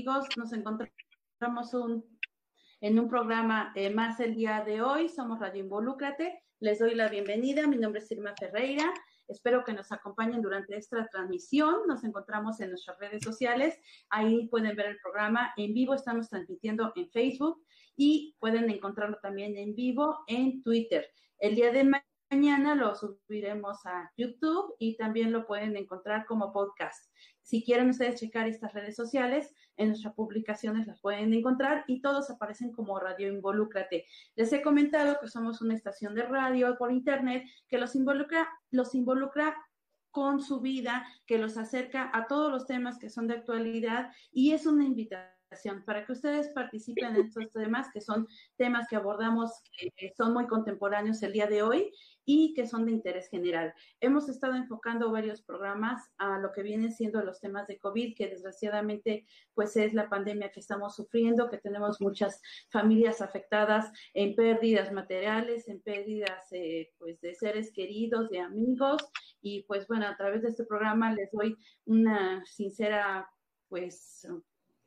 [0.00, 2.02] Amigos, nos encontramos un,
[2.80, 5.10] en un programa eh, más el día de hoy.
[5.10, 6.42] Somos Radio Involúcrate.
[6.58, 7.66] Les doy la bienvenida.
[7.66, 8.90] Mi nombre es Irma Ferreira.
[9.28, 11.86] Espero que nos acompañen durante esta transmisión.
[11.86, 13.78] Nos encontramos en nuestras redes sociales.
[14.08, 15.92] Ahí pueden ver el programa en vivo.
[15.92, 17.62] Estamos transmitiendo en Facebook
[17.94, 21.06] y pueden encontrarlo también en vivo en Twitter.
[21.40, 21.84] El día de
[22.30, 27.12] mañana lo subiremos a YouTube y también lo pueden encontrar como podcast.
[27.42, 32.30] Si quieren ustedes checar estas redes sociales, en nuestras publicaciones las pueden encontrar y todos
[32.30, 34.04] aparecen como Radio Involúcrate.
[34.36, 38.94] Les he comentado que somos una estación de radio por internet que los involucra, los
[38.94, 39.56] involucra
[40.10, 44.52] con su vida, que los acerca a todos los temas que son de actualidad y
[44.52, 45.39] es una invitación
[45.84, 49.50] para que ustedes participen en estos temas que son temas que abordamos,
[49.96, 51.92] que son muy contemporáneos el día de hoy
[52.24, 53.74] y que son de interés general.
[54.00, 58.28] Hemos estado enfocando varios programas a lo que vienen siendo los temas de COVID, que
[58.28, 62.40] desgraciadamente pues es la pandemia que estamos sufriendo, que tenemos muchas
[62.70, 69.02] familias afectadas en pérdidas materiales, en pérdidas eh, pues de seres queridos, de amigos
[69.42, 71.56] y pues bueno, a través de este programa les doy
[71.86, 73.28] una sincera
[73.68, 74.26] pues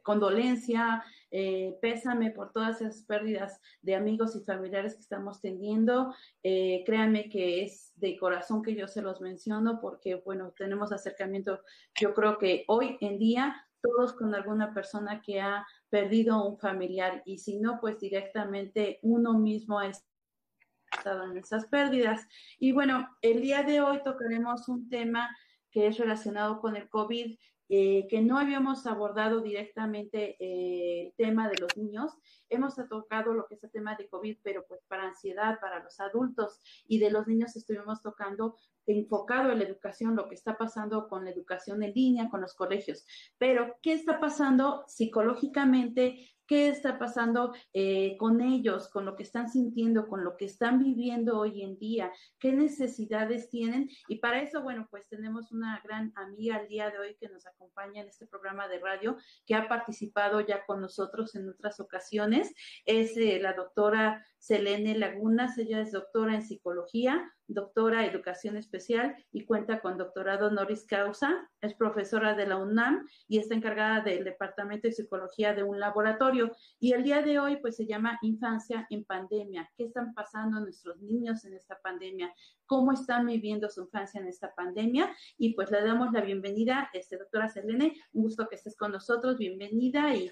[0.03, 6.13] condolencia, eh, pésame por todas esas pérdidas de amigos y familiares que estamos teniendo.
[6.44, 11.61] Eh, créanme que es de corazón que yo se los menciono porque, bueno, tenemos acercamiento,
[12.00, 17.21] yo creo que hoy en día todos con alguna persona que ha perdido un familiar
[17.25, 22.27] y si no, pues directamente uno mismo ha estado en esas pérdidas.
[22.59, 25.35] Y bueno, el día de hoy tocaremos un tema
[25.69, 27.35] que es relacionado con el COVID,
[27.75, 32.11] eh, que no habíamos abordado directamente eh, el tema de los niños.
[32.47, 35.99] Hemos tocado lo que es el tema de COVID, pero pues para ansiedad, para los
[35.99, 41.07] adultos y de los niños estuvimos tocando enfocado en la educación, lo que está pasando
[41.07, 43.07] con la educación en línea, con los colegios.
[43.39, 49.50] Pero, ¿qué está pasando psicológicamente qué está pasando eh, con ellos, con lo que están
[49.50, 53.90] sintiendo, con lo que están viviendo hoy en día, qué necesidades tienen.
[54.07, 57.45] Y para eso, bueno, pues tenemos una gran amiga el día de hoy que nos
[57.45, 62.54] acompaña en este programa de radio, que ha participado ya con nosotros en otras ocasiones.
[62.86, 69.45] Es eh, la doctora Selene Lagunas, ella es doctora en psicología, doctora educación especial y
[69.45, 74.88] cuenta con doctorado honoris causa, es profesora de la UNAM y está encargada del Departamento
[74.88, 76.56] de Psicología de un laboratorio.
[76.80, 79.69] Y el día de hoy pues se llama Infancia en Pandemia.
[79.75, 82.34] ¿Qué están pasando nuestros niños en esta pandemia?
[82.66, 85.13] ¿Cómo están viviendo su infancia en esta pandemia?
[85.38, 89.38] Y pues le damos la bienvenida, este, doctora Selene, un gusto que estés con nosotros,
[89.38, 90.31] bienvenida y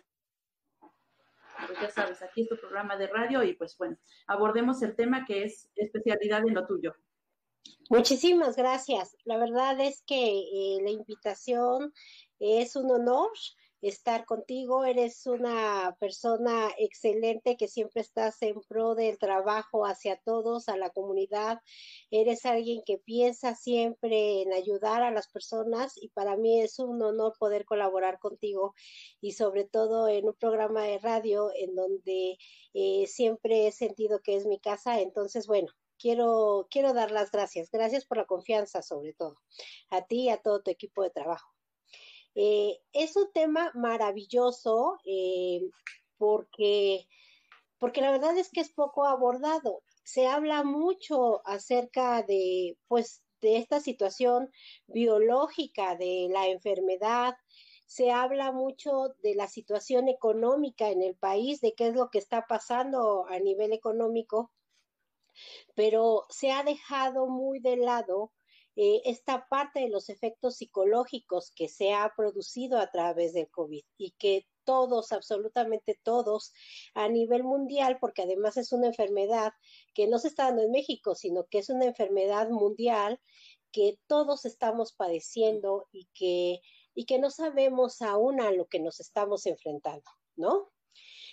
[1.67, 3.97] pues ya sabes, aquí es tu programa de radio y pues bueno,
[4.27, 6.95] abordemos el tema que es especialidad en lo tuyo.
[7.89, 9.15] Muchísimas gracias.
[9.25, 11.93] La verdad es que eh, la invitación
[12.39, 13.31] es un honor
[13.81, 14.85] estar contigo.
[14.85, 20.91] Eres una persona excelente que siempre estás en pro del trabajo hacia todos, a la
[20.91, 21.59] comunidad.
[22.11, 27.01] Eres alguien que piensa siempre en ayudar a las personas y para mí es un
[27.01, 28.73] honor poder colaborar contigo
[29.19, 32.37] y sobre todo en un programa de radio en donde
[32.73, 34.99] eh, siempre he sentido que es mi casa.
[35.01, 37.69] Entonces, bueno, quiero, quiero dar las gracias.
[37.71, 39.41] Gracias por la confianza, sobre todo,
[39.89, 41.60] a ti y a todo tu equipo de trabajo.
[42.35, 45.69] Eh, es un tema maravilloso eh,
[46.17, 47.07] porque,
[47.77, 49.83] porque la verdad es que es poco abordado.
[50.03, 54.51] Se habla mucho acerca de, pues, de esta situación
[54.87, 57.35] biológica de la enfermedad,
[57.91, 62.19] se habla mucho de la situación económica en el país, de qué es lo que
[62.19, 64.51] está pasando a nivel económico,
[65.75, 68.31] pero se ha dejado muy de lado
[68.75, 73.83] eh, esta parte de los efectos psicológicos que se ha producido a través del COVID
[73.97, 76.53] y que todos, absolutamente todos,
[76.93, 79.53] a nivel mundial, porque además es una enfermedad
[79.93, 83.19] que no se está dando en México, sino que es una enfermedad mundial
[83.71, 86.61] que todos estamos padeciendo y que,
[86.93, 90.71] y que no sabemos aún a lo que nos estamos enfrentando, ¿no?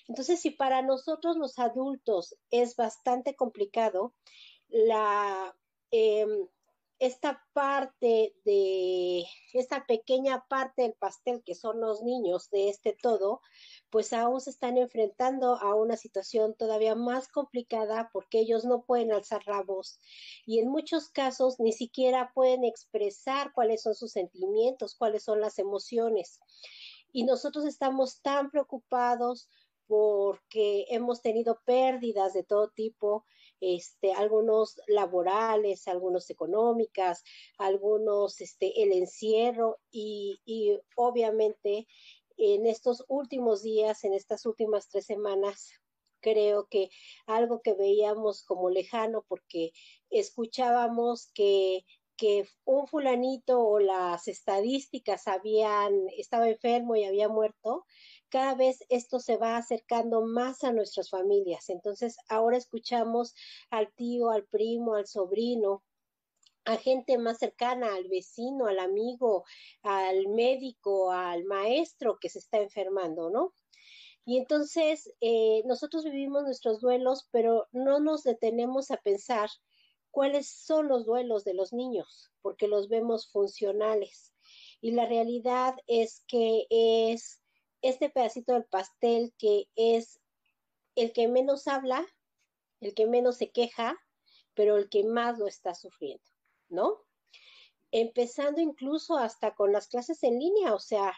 [0.09, 4.15] Entonces, si para nosotros los adultos es bastante complicado,
[4.69, 5.55] la,
[5.91, 6.27] eh,
[6.99, 13.41] esta parte de, esta pequeña parte del pastel que son los niños de este todo,
[13.91, 19.13] pues aún se están enfrentando a una situación todavía más complicada porque ellos no pueden
[19.13, 20.01] alzar la voz
[20.45, 25.59] y en muchos casos ni siquiera pueden expresar cuáles son sus sentimientos, cuáles son las
[25.59, 26.41] emociones.
[27.13, 29.49] Y nosotros estamos tan preocupados
[29.87, 33.25] porque hemos tenido pérdidas de todo tipo,
[33.61, 37.25] este, algunos laborales, algunos económicas,
[37.59, 41.87] algunos este, el encierro y, y obviamente
[42.37, 45.73] en estos últimos días, en estas últimas tres semanas,
[46.21, 46.91] creo que
[47.27, 49.73] algo que veíamos como lejano porque
[50.11, 51.85] escuchábamos que
[52.19, 57.87] que un fulanito o las estadísticas habían estaba enfermo y había muerto,
[58.29, 61.69] cada vez esto se va acercando más a nuestras familias.
[61.69, 63.35] Entonces, ahora escuchamos
[63.71, 65.83] al tío, al primo, al sobrino,
[66.65, 69.45] a gente más cercana, al vecino, al amigo,
[69.83, 73.55] al médico, al maestro que se está enfermando, ¿no?
[74.27, 79.49] Y entonces eh, nosotros vivimos nuestros duelos, pero no nos detenemos a pensar
[80.11, 84.35] cuáles son los duelos de los niños, porque los vemos funcionales.
[84.83, 87.41] Y la realidad es que es
[87.83, 90.21] este pedacito del pastel que es
[90.95, 92.07] el que menos habla,
[92.81, 93.97] el que menos se queja,
[94.55, 96.25] pero el que más lo está sufriendo,
[96.69, 97.05] ¿no?
[97.91, 101.17] Empezando incluso hasta con las clases en línea, o sea,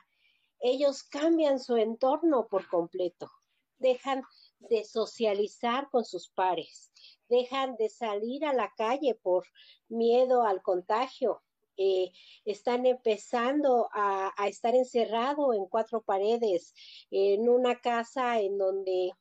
[0.60, 3.30] ellos cambian su entorno por completo,
[3.78, 4.22] dejan
[4.58, 6.92] de socializar con sus pares,
[7.28, 9.46] dejan de salir a la calle por
[9.88, 11.42] miedo al contagio,
[11.82, 12.12] eh,
[12.44, 16.74] están empezando a, estar encerrado en cuatro paredes,
[17.10, 19.12] en una casa en donde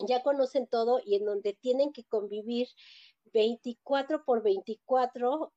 [0.00, 2.66] ya conocen todo y en donde tienen que convivir
[3.32, 5.52] 24 por 24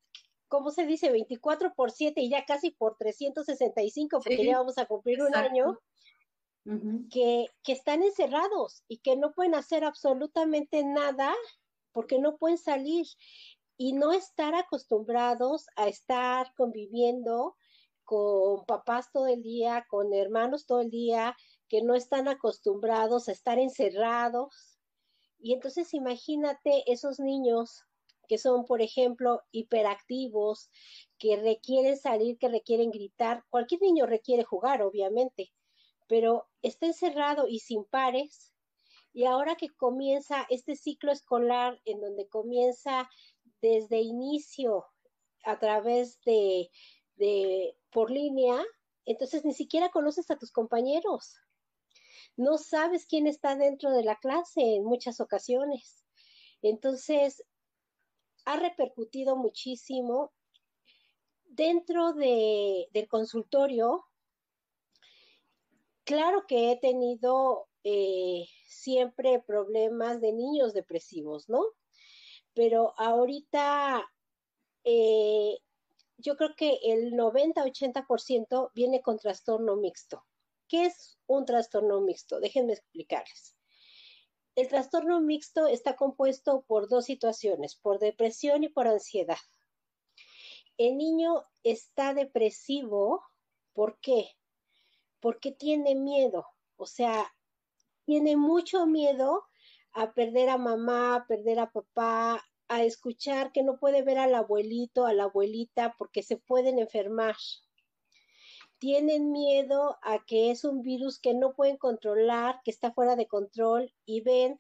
[0.48, 1.10] ¿cómo se dice?
[1.12, 5.80] 24 por 7 y ya casi por 365, porque ya vamos a cumplir un año,
[7.10, 11.34] que, que, están encerrados y que no pueden hacer absolutamente nada
[11.94, 13.08] porque no pueden salir
[13.82, 17.56] y no estar acostumbrados a estar conviviendo
[18.04, 21.36] con papás todo el día, con hermanos todo el día,
[21.68, 24.78] que no están acostumbrados a estar encerrados.
[25.40, 27.84] Y entonces imagínate esos niños
[28.28, 30.70] que son, por ejemplo, hiperactivos,
[31.18, 33.44] que requieren salir, que requieren gritar.
[33.50, 35.52] Cualquier niño requiere jugar, obviamente,
[36.08, 38.54] pero está encerrado y sin pares.
[39.12, 43.10] Y ahora que comienza este ciclo escolar en donde comienza
[43.62, 44.86] desde inicio
[45.44, 46.70] a través de,
[47.16, 48.64] de por línea,
[49.06, 51.36] entonces ni siquiera conoces a tus compañeros.
[52.38, 56.06] No sabes quién está dentro de la clase en muchas ocasiones.
[56.62, 57.44] Entonces,
[58.46, 60.32] ha repercutido muchísimo.
[61.44, 64.06] Dentro de, del consultorio,
[66.06, 71.62] claro que he tenido eh, siempre problemas de niños depresivos, ¿no?
[72.54, 74.10] Pero ahorita
[74.84, 75.58] eh,
[76.18, 80.26] yo creo que el 90-80% viene con trastorno mixto.
[80.68, 82.40] ¿Qué es un trastorno mixto?
[82.40, 83.56] Déjenme explicarles.
[84.56, 89.38] El trastorno mixto está compuesto por dos situaciones, por depresión y por ansiedad.
[90.78, 93.24] El niño está depresivo,
[93.74, 94.30] ¿por qué?
[95.20, 97.34] Porque tiene miedo, o sea,
[98.06, 99.46] tiene mucho miedo
[99.94, 104.36] a perder a mamá, a perder a papá, a escuchar que no puede ver al
[104.36, 107.36] abuelito, a la abuelita, porque se pueden enfermar
[108.82, 113.28] tienen miedo a que es un virus que no pueden controlar, que está fuera de
[113.28, 114.58] control y ven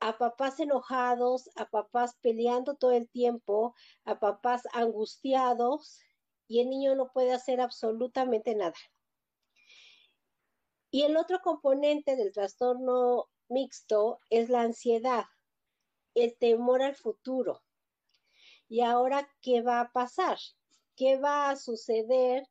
[0.00, 3.74] a papás enojados, a papás peleando todo el tiempo,
[4.06, 6.00] a papás angustiados
[6.48, 8.72] y el niño no puede hacer absolutamente nada.
[10.90, 15.24] Y el otro componente del trastorno mixto es la ansiedad,
[16.14, 17.62] el temor al futuro.
[18.68, 20.38] ¿Y ahora qué va a pasar?
[20.96, 22.48] ¿Qué va a suceder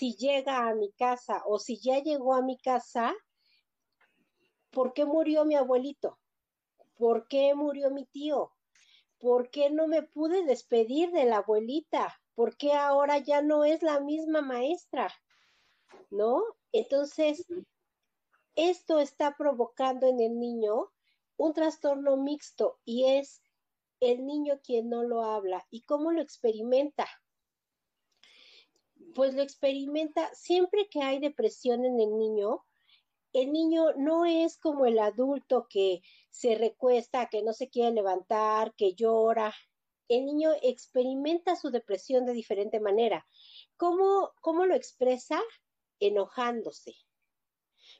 [0.00, 3.14] si llega a mi casa o si ya llegó a mi casa,
[4.70, 6.18] ¿por qué murió mi abuelito?
[6.96, 8.50] ¿Por qué murió mi tío?
[9.18, 12.18] ¿Por qué no me pude despedir de la abuelita?
[12.34, 15.12] ¿Por qué ahora ya no es la misma maestra?
[16.08, 16.42] ¿No?
[16.72, 17.46] Entonces,
[18.54, 20.90] esto está provocando en el niño
[21.36, 23.42] un trastorno mixto y es
[24.00, 25.66] el niño quien no lo habla.
[25.70, 27.06] ¿Y cómo lo experimenta?
[29.14, 32.64] pues lo experimenta siempre que hay depresión en el niño.
[33.32, 38.74] El niño no es como el adulto que se recuesta, que no se quiere levantar,
[38.74, 39.54] que llora.
[40.08, 43.26] El niño experimenta su depresión de diferente manera.
[43.76, 45.40] ¿Cómo, cómo lo expresa?
[46.00, 46.94] Enojándose.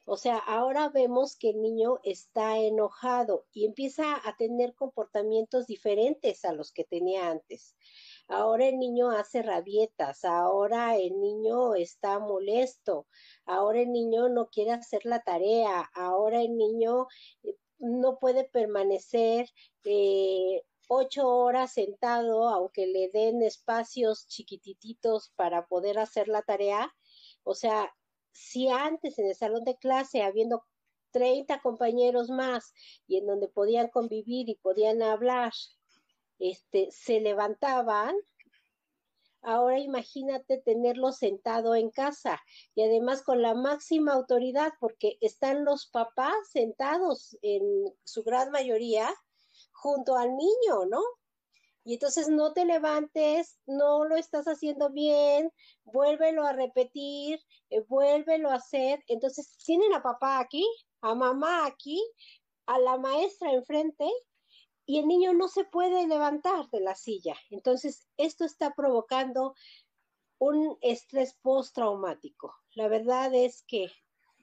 [0.05, 6.43] O sea, ahora vemos que el niño está enojado y empieza a tener comportamientos diferentes
[6.43, 7.75] a los que tenía antes.
[8.27, 13.07] Ahora el niño hace rabietas, ahora el niño está molesto,
[13.45, 17.07] ahora el niño no quiere hacer la tarea, ahora el niño
[17.43, 19.49] eh, no puede permanecer
[19.83, 26.93] eh, ocho horas sentado, aunque le den espacios chiquititos para poder hacer la tarea.
[27.43, 27.93] O sea,
[28.31, 30.65] si antes en el salón de clase, habiendo
[31.11, 32.73] 30 compañeros más
[33.07, 35.51] y en donde podían convivir y podían hablar,
[36.39, 38.15] este, se levantaban,
[39.41, 42.39] ahora imagínate tenerlo sentado en casa
[42.75, 47.63] y además con la máxima autoridad porque están los papás sentados en
[48.03, 49.09] su gran mayoría
[49.71, 51.01] junto al niño, ¿no?
[51.83, 55.51] Y entonces no te levantes, no lo estás haciendo bien,
[55.83, 59.03] vuélvelo a repetir, eh, vuélvelo a hacer.
[59.07, 60.65] Entonces tienen a papá aquí,
[61.01, 62.01] a mamá aquí,
[62.67, 64.07] a la maestra enfrente
[64.85, 67.35] y el niño no se puede levantar de la silla.
[67.49, 69.55] Entonces, esto está provocando
[70.39, 72.55] un estrés postraumático.
[72.73, 73.91] La verdad es que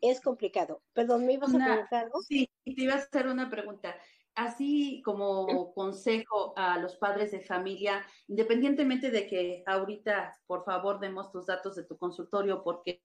[0.00, 0.83] es complicado.
[0.92, 2.23] Perdón, ¿me ibas a preguntar algo?
[2.23, 3.97] Sí, te iba a hacer una pregunta.
[4.38, 11.33] Así como consejo a los padres de familia, independientemente de que ahorita, por favor, demos
[11.33, 13.00] tus datos de tu consultorio, porque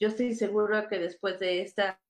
[0.00, 2.00] yo estoy segura que después de esta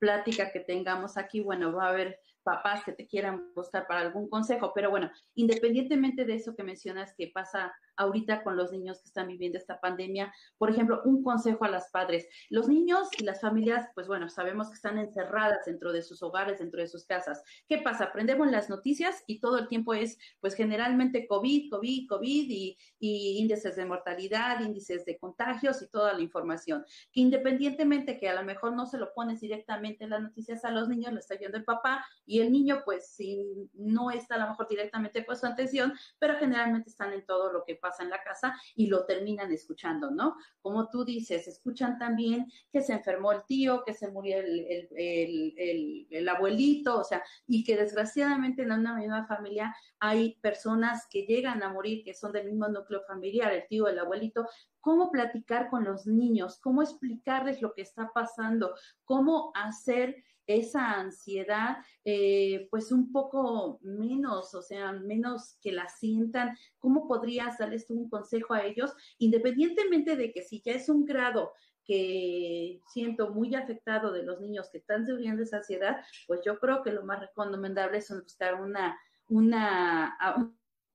[0.00, 4.28] plática que tengamos aquí, bueno, va a haber papás que te quieran buscar para algún
[4.28, 9.08] consejo, pero bueno, independientemente de eso que mencionas que pasa ahorita con los niños que
[9.08, 12.26] están viviendo esta pandemia, por ejemplo, un consejo a las padres.
[12.50, 16.58] Los niños y las familias, pues bueno, sabemos que están encerradas dentro de sus hogares,
[16.58, 17.42] dentro de sus casas.
[17.68, 18.04] ¿Qué pasa?
[18.04, 23.38] Aprendemos las noticias y todo el tiempo es, pues generalmente COVID, COVID, COVID y, y
[23.38, 26.84] índices de mortalidad, índices de contagios y toda la información.
[27.12, 30.70] Que independientemente que a lo mejor no se lo pones directamente en las noticias a
[30.70, 34.38] los niños, lo está viendo el papá y el niño, pues si no está a
[34.38, 38.10] lo mejor directamente con su atención, pero generalmente están en todo lo que pasa en
[38.10, 40.36] la casa y lo terminan escuchando, ¿no?
[40.60, 46.06] Como tú dices, escuchan también que se enfermó el tío, que se murió el, el,
[46.08, 51.62] el abuelito, o sea, y que desgraciadamente en una misma familia hay personas que llegan
[51.62, 54.46] a morir, que son del mismo núcleo familiar, el tío, el abuelito,
[54.80, 58.74] cómo platicar con los niños, cómo explicarles lo que está pasando,
[59.04, 66.56] cómo hacer esa ansiedad, eh, pues un poco menos, o sea, menos que la sientan.
[66.78, 71.52] ¿Cómo podrías darles un consejo a ellos, independientemente de que si ya es un grado
[71.84, 76.82] que siento muy afectado de los niños que están sufriendo esa ansiedad, pues yo creo
[76.82, 78.96] que lo más recomendable es buscar una,
[79.28, 80.16] una,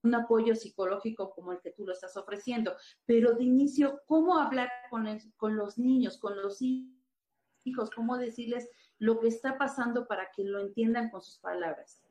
[0.04, 2.76] un apoyo psicológico como el que tú lo estás ofreciendo.
[3.06, 7.90] Pero de inicio, ¿cómo hablar con los niños, con los hijos?
[7.94, 12.04] ¿Cómo decirles lo que está pasando para que lo entiendan con sus palabras?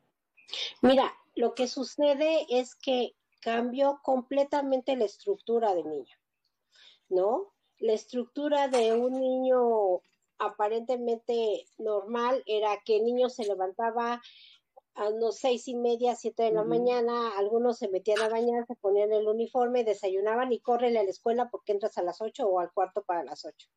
[0.81, 6.15] Mira, lo que sucede es que cambió completamente la estructura del niño,
[7.09, 7.53] ¿no?
[7.79, 10.01] La estructura de un niño
[10.39, 14.21] aparentemente normal era que el niño se levantaba
[14.95, 18.75] a las seis y media, siete de la mañana, algunos se metían a bañar, se
[18.75, 22.59] ponían el uniforme, desayunaban y córrele a la escuela porque entras a las ocho o
[22.59, 23.69] al cuarto para las ocho.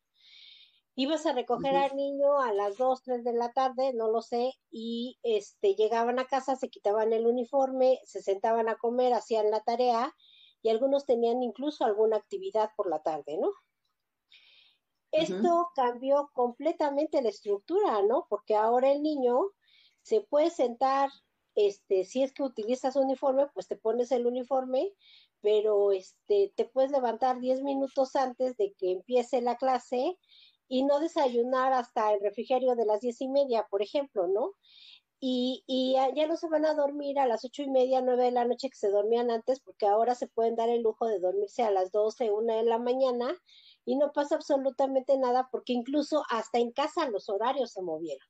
[1.00, 4.52] Ibas a recoger al niño a las dos, tres de la tarde, no lo sé,
[4.70, 9.60] y este llegaban a casa, se quitaban el uniforme, se sentaban a comer, hacían la
[9.60, 10.14] tarea
[10.60, 13.50] y algunos tenían incluso alguna actividad por la tarde, ¿no?
[15.10, 18.26] Esto cambió completamente la estructura, ¿no?
[18.28, 19.52] Porque ahora el niño
[20.02, 21.08] se puede sentar,
[21.54, 24.92] este, si es que utilizas uniforme, pues te pones el uniforme,
[25.40, 30.18] pero este, te puedes levantar 10 minutos antes de que empiece la clase
[30.70, 34.52] y no desayunar hasta el refrigerio de las diez y media, por ejemplo, ¿no?
[35.18, 38.30] Y, y ya no se van a dormir a las ocho y media, nueve de
[38.30, 41.64] la noche que se dormían antes, porque ahora se pueden dar el lujo de dormirse
[41.64, 43.36] a las doce, una de la mañana
[43.84, 48.26] y no pasa absolutamente nada porque incluso hasta en casa los horarios se movieron.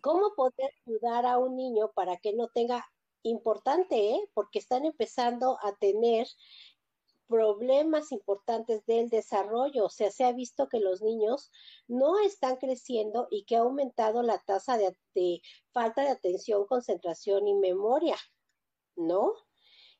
[0.00, 2.84] ¿Cómo poder ayudar a un niño para que no tenga
[3.22, 4.20] importante, eh?
[4.34, 6.26] porque están empezando a tener
[7.28, 9.86] problemas importantes del desarrollo.
[9.86, 11.50] O sea, se ha visto que los niños
[11.86, 15.40] no están creciendo y que ha aumentado la tasa de, de
[15.72, 18.16] falta de atención, concentración y memoria,
[18.96, 19.34] ¿no?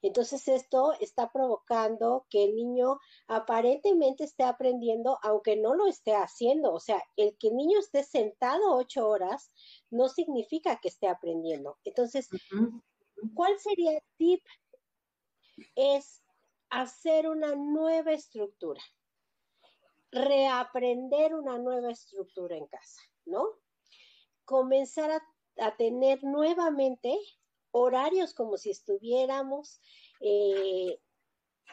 [0.00, 6.72] Entonces esto está provocando que el niño aparentemente esté aprendiendo, aunque no lo esté haciendo.
[6.72, 9.50] O sea, el que el niño esté sentado ocho horas
[9.90, 11.78] no significa que esté aprendiendo.
[11.84, 12.28] Entonces,
[13.34, 14.42] ¿cuál sería el tip?
[15.74, 16.22] Es
[16.70, 18.82] hacer una nueva estructura,
[20.10, 23.46] reaprender una nueva estructura en casa, ¿no?
[24.44, 27.18] Comenzar a, tener nuevamente
[27.72, 29.80] horarios como si estuviéramos
[30.20, 31.00] eh,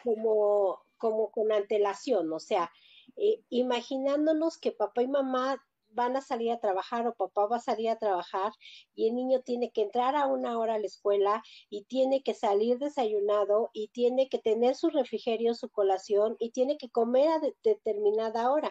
[0.02, 2.70] como, como con antelación, o sea,
[3.16, 5.64] eh, imaginándonos que papá y mamá
[5.96, 8.52] van a salir a trabajar o papá va a salir a trabajar
[8.94, 12.34] y el niño tiene que entrar a una hora a la escuela y tiene que
[12.34, 17.40] salir desayunado y tiene que tener su refrigerio, su colación y tiene que comer a
[17.64, 18.70] determinada hora.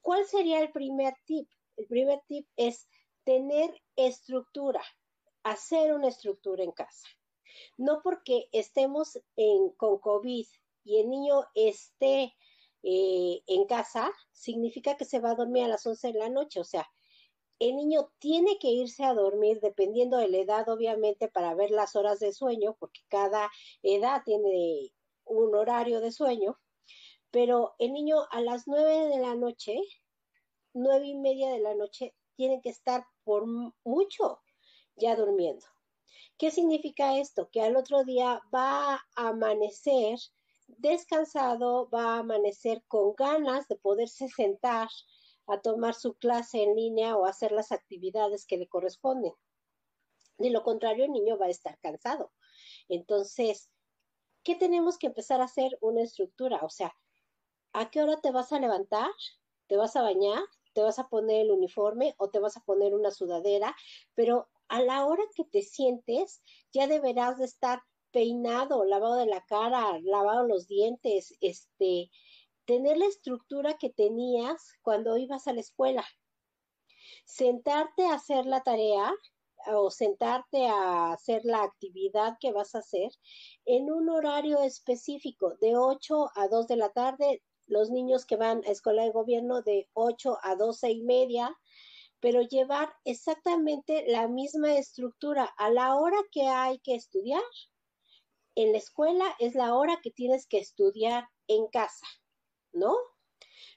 [0.00, 1.48] ¿Cuál sería el primer tip?
[1.76, 2.88] El primer tip es
[3.24, 4.82] tener estructura
[5.44, 7.06] hacer una estructura en casa.
[7.76, 10.46] No porque estemos en, con COVID
[10.84, 12.34] y el niño esté
[12.84, 16.60] eh, en casa, significa que se va a dormir a las 11 de la noche.
[16.60, 16.86] O sea,
[17.58, 21.96] el niño tiene que irse a dormir dependiendo de la edad, obviamente, para ver las
[21.96, 23.50] horas de sueño, porque cada
[23.82, 24.92] edad tiene
[25.24, 26.60] un horario de sueño.
[27.30, 29.80] Pero el niño a las 9 de la noche,
[30.74, 33.46] nueve y media de la noche, tiene que estar por
[33.84, 34.40] mucho
[34.96, 35.66] ya durmiendo.
[36.36, 37.48] ¿Qué significa esto?
[37.50, 40.18] Que al otro día va a amanecer
[40.66, 44.88] descansado, va a amanecer con ganas de poderse sentar
[45.46, 49.32] a tomar su clase en línea o hacer las actividades que le corresponden.
[50.38, 52.32] De lo contrario, el niño va a estar cansado.
[52.88, 53.70] Entonces,
[54.42, 55.78] ¿qué tenemos que empezar a hacer?
[55.80, 56.60] Una estructura.
[56.62, 56.94] O sea,
[57.72, 59.10] ¿a qué hora te vas a levantar?
[59.66, 60.42] ¿Te vas a bañar?
[60.72, 63.76] ¿Te vas a poner el uniforme o te vas a poner una sudadera?
[64.14, 67.82] Pero a la hora que te sientes, ya deberás de estar
[68.14, 72.12] peinado, lavado de la cara, lavado los dientes, este,
[72.64, 76.04] tener la estructura que tenías cuando ibas a la escuela.
[77.24, 79.12] Sentarte a hacer la tarea
[79.66, 83.10] o sentarte a hacer la actividad que vas a hacer
[83.64, 88.62] en un horario específico de 8 a 2 de la tarde, los niños que van
[88.64, 91.52] a escuela de gobierno de 8 a 12 y media,
[92.20, 97.42] pero llevar exactamente la misma estructura a la hora que hay que estudiar,
[98.54, 102.06] en la escuela es la hora que tienes que estudiar en casa,
[102.72, 102.96] ¿no?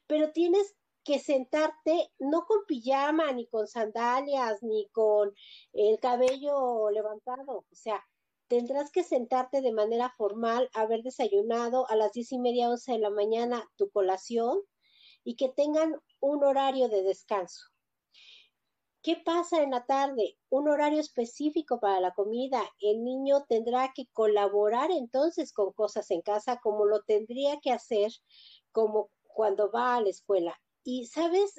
[0.07, 5.33] Pero tienes que sentarte no con pijama, ni con sandalias, ni con
[5.73, 8.05] el cabello levantado, o sea,
[8.47, 12.99] tendrás que sentarte de manera formal, haber desayunado a las diez y media, once de
[12.99, 14.59] la mañana tu colación
[15.23, 17.76] y que tengan un horario de descanso.
[19.07, 20.37] ¿Qué pasa en la tarde?
[20.49, 22.61] Un horario específico para la comida.
[22.81, 28.11] El niño tendrá que colaborar entonces con cosas en casa como lo tendría que hacer
[28.73, 30.59] como cuando va a la escuela.
[30.83, 31.53] Y, ¿sabes?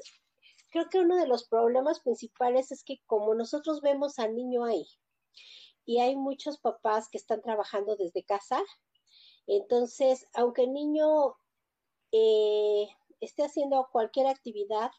[0.70, 4.86] Creo que uno de los problemas principales es que como nosotros vemos al niño ahí
[5.86, 8.62] y hay muchos papás que están trabajando desde casa,
[9.46, 11.34] entonces, aunque el niño
[12.12, 12.88] eh,
[13.20, 14.90] esté haciendo cualquier actividad,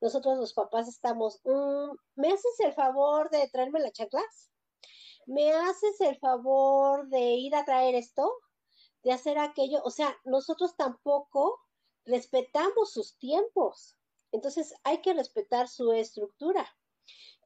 [0.00, 4.50] nosotros los papás estamos, mm, ¿me haces el favor de traerme las chanclas?
[5.26, 8.30] ¿Me haces el favor de ir a traer esto?
[9.02, 9.82] ¿De hacer aquello?
[9.84, 11.60] O sea, nosotros tampoco
[12.04, 13.96] respetamos sus tiempos.
[14.32, 16.66] Entonces hay que respetar su estructura.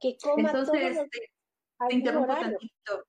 [0.00, 3.04] Que coma Entonces, todo te interrumpo tantito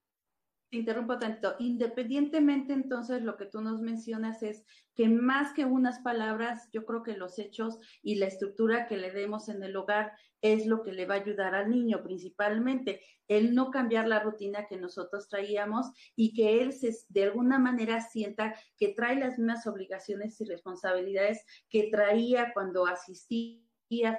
[0.69, 1.55] te interrumpo tanto.
[1.59, 7.03] Independientemente, entonces, lo que tú nos mencionas es que más que unas palabras, yo creo
[7.03, 10.93] que los hechos y la estructura que le demos en el hogar es lo que
[10.93, 13.01] le va a ayudar al niño principalmente.
[13.27, 18.01] El no cambiar la rutina que nosotros traíamos y que él se, de alguna manera
[18.01, 23.59] sienta que trae las mismas obligaciones y responsabilidades que traía cuando asistía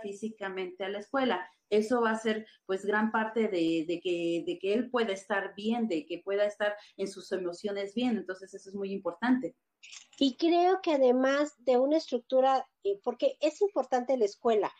[0.03, 4.75] físicamente a la escuela eso va a ser pues gran parte de, que, de que
[4.75, 8.19] él pueda estar bien, de que pueda estar en sus emociones bien.
[8.19, 9.57] Entonces eso es muy importante.
[10.19, 14.73] Y creo que además de una estructura, eh, porque es importante la escuela,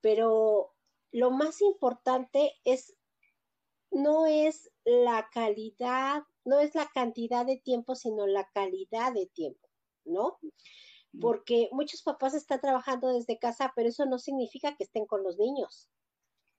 [0.00, 0.74] pero
[1.12, 2.94] lo más importante es,
[3.90, 9.68] no es la calidad, no es la cantidad de tiempo, sino la calidad de tiempo,
[10.04, 10.38] ¿no?
[11.12, 11.20] Mm.
[11.20, 15.38] Porque muchos papás están trabajando desde casa, pero eso no significa que estén con los
[15.38, 15.88] niños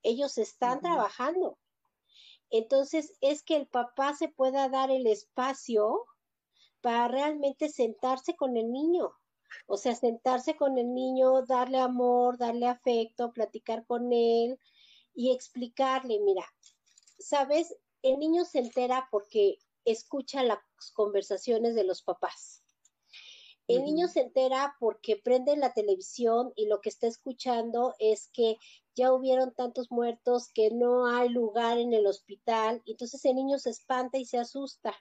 [0.04, 1.58] ellos están trabajando.
[2.50, 6.06] Entonces es que el papá se pueda dar el espacio
[6.82, 9.12] para realmente sentarse con el niño.
[9.68, 14.60] O sea, sentarse con el niño, darle amor, darle afecto, platicar con él
[15.16, 16.46] y explicarle, mira,
[17.20, 20.60] sabes, el niño se entera porque escucha las
[20.94, 22.63] conversaciones de los papás.
[23.68, 28.58] El niño se entera porque prende la televisión y lo que está escuchando es que
[28.96, 32.82] ya hubieron tantos muertos que no hay lugar en el hospital.
[32.86, 34.94] Entonces el niño se espanta y se asusta.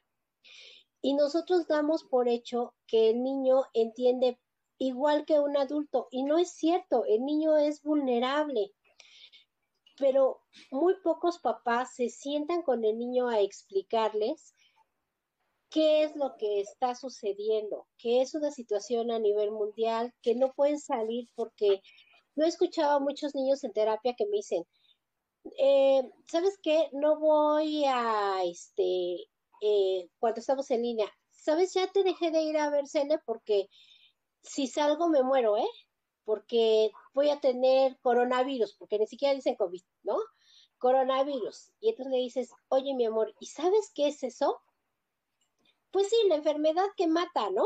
[1.01, 4.39] Y nosotros damos por hecho que el niño entiende
[4.79, 6.09] igual que un adulto.
[6.11, 8.73] Y no es cierto, el niño es vulnerable.
[9.99, 14.55] Pero muy pocos papás se sientan con el niño a explicarles
[15.73, 20.53] qué es lo que está sucediendo, que es una situación a nivel mundial, que no
[20.53, 21.83] pueden salir porque
[22.37, 24.65] yo he escuchado a muchos niños en terapia que me dicen,
[25.59, 26.89] eh, ¿sabes qué?
[26.93, 29.29] No voy a, este,
[29.61, 31.75] eh, cuando estamos en línea, ¿sabes?
[31.75, 33.69] Ya te dejé de ir a ver Cele porque
[34.43, 35.69] si salgo me muero, ¿eh?
[36.25, 40.17] Porque voy a tener coronavirus, porque ni siquiera dicen COVID, ¿no?
[40.79, 41.73] Coronavirus.
[41.81, 44.61] Y entonces le dices, oye, mi amor, ¿y sabes qué es eso?
[45.93, 47.65] pues sí, la enfermedad que mata, ¿no?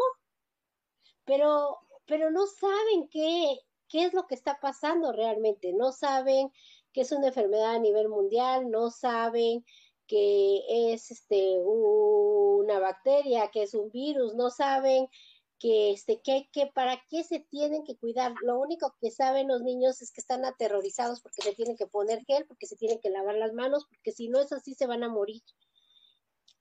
[1.24, 6.50] Pero, pero no saben qué, qué es lo que está pasando realmente, no saben
[6.92, 9.64] que es una enfermedad a nivel mundial, no saben
[10.06, 15.08] que es este una bacteria, que es un virus, no saben
[15.58, 18.34] que este que, que para qué se tienen que cuidar.
[18.42, 22.24] Lo único que saben los niños es que están aterrorizados porque se tienen que poner
[22.24, 25.02] gel, porque se tienen que lavar las manos, porque si no es así se van
[25.02, 25.42] a morir.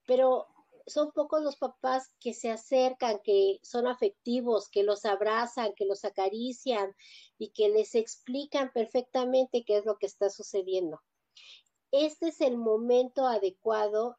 [0.07, 0.47] Pero
[0.87, 6.05] son pocos los papás que se acercan, que son afectivos, que los abrazan, que los
[6.05, 6.95] acarician
[7.37, 11.01] y que les explican perfectamente qué es lo que está sucediendo.
[11.91, 14.17] Este es el momento adecuado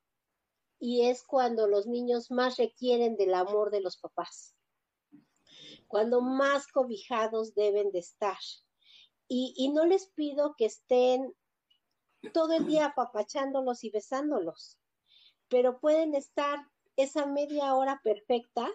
[0.78, 4.54] y es cuando los niños más requieren del amor de los papás,
[5.86, 8.38] cuando más cobijados deben de estar.
[9.28, 11.34] Y, no les pido que estén
[12.32, 14.78] todo el día apapachándolos y besándolos
[15.48, 18.68] pero pueden estar esa media hora perfecta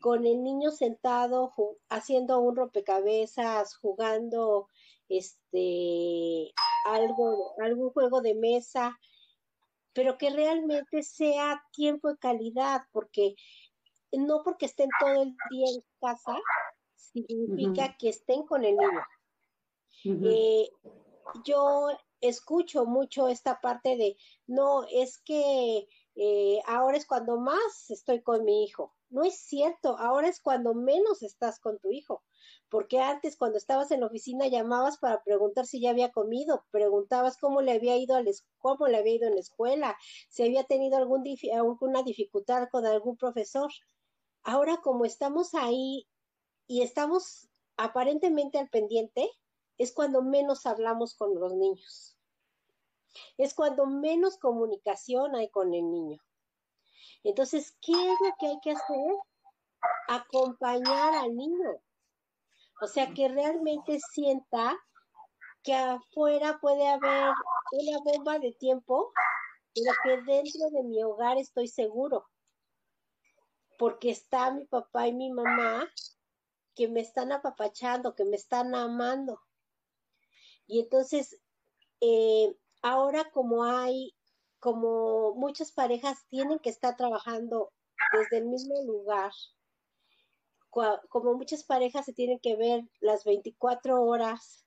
[0.00, 1.52] con el niño sentado
[1.88, 4.68] haciendo un rompecabezas, jugando
[5.08, 6.52] este
[6.84, 8.98] algo, algún juego de mesa,
[9.92, 13.34] pero que realmente sea tiempo de calidad, porque
[14.12, 16.36] no porque estén todo el día en casa,
[16.94, 20.28] significa que estén con el niño.
[20.30, 20.68] Eh,
[21.44, 21.88] yo
[22.20, 28.44] escucho mucho esta parte de, no, es que eh, ahora es cuando más estoy con
[28.44, 28.94] mi hijo.
[29.08, 32.24] No es cierto, ahora es cuando menos estás con tu hijo,
[32.68, 37.36] porque antes cuando estabas en la oficina llamabas para preguntar si ya había comido, preguntabas
[37.38, 39.96] cómo le había ido, al cómo le había ido en la escuela,
[40.28, 43.70] si había tenido algún alguna dificultad con algún profesor.
[44.42, 46.08] Ahora como estamos ahí
[46.66, 49.30] y estamos aparentemente al pendiente,
[49.78, 52.16] es cuando menos hablamos con los niños.
[53.38, 56.18] Es cuando menos comunicación hay con el niño.
[57.24, 59.14] Entonces, ¿qué es lo que hay que hacer?
[60.08, 61.80] Acompañar al niño.
[62.80, 64.76] O sea, que realmente sienta
[65.62, 67.32] que afuera puede haber
[67.72, 69.12] una bomba de tiempo,
[69.74, 72.26] pero que dentro de mi hogar estoy seguro.
[73.78, 75.90] Porque está mi papá y mi mamá
[76.74, 79.40] que me están apapachando, que me están amando.
[80.66, 81.40] Y entonces,
[82.00, 84.14] eh, ahora como hay,
[84.58, 87.72] como muchas parejas tienen que estar trabajando
[88.12, 89.32] desde el mismo lugar,
[91.08, 94.66] como muchas parejas se tienen que ver las 24 horas,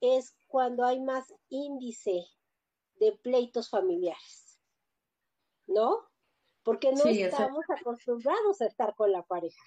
[0.00, 2.26] es cuando hay más índice
[2.94, 4.60] de pleitos familiares,
[5.66, 6.08] ¿no?
[6.62, 9.62] Porque no estamos acostumbrados a estar con la pareja.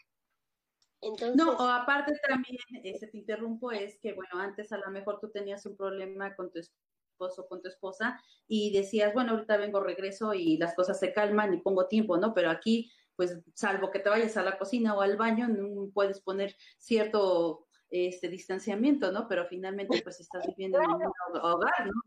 [1.35, 5.29] No, o aparte también, ese te interrumpo, es que, bueno, antes a lo mejor tú
[5.29, 10.33] tenías un problema con tu esposo, con tu esposa, y decías, bueno, ahorita vengo, regreso
[10.33, 12.33] y las cosas se calman y pongo tiempo, ¿no?
[12.33, 16.21] Pero aquí, pues, salvo que te vayas a la cocina o al baño, no puedes
[16.21, 19.27] poner cierto este distanciamiento, ¿no?
[19.27, 21.03] Pero finalmente, pues, estás viviendo en un
[21.41, 22.01] hogar, ¿no?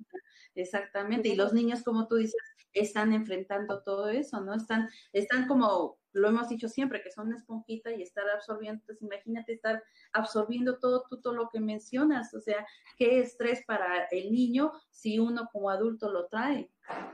[0.55, 1.29] Exactamente.
[1.29, 2.40] Y los niños, como tú dices,
[2.72, 4.55] están enfrentando todo eso, ¿no?
[4.55, 9.01] Están, están como lo hemos dicho siempre, que son una esponjita y estar absorbiendo, pues
[9.03, 14.72] imagínate estar absorbiendo todo, todo lo que mencionas, o sea, qué estrés para el niño
[14.90, 16.70] si uno como adulto lo trae.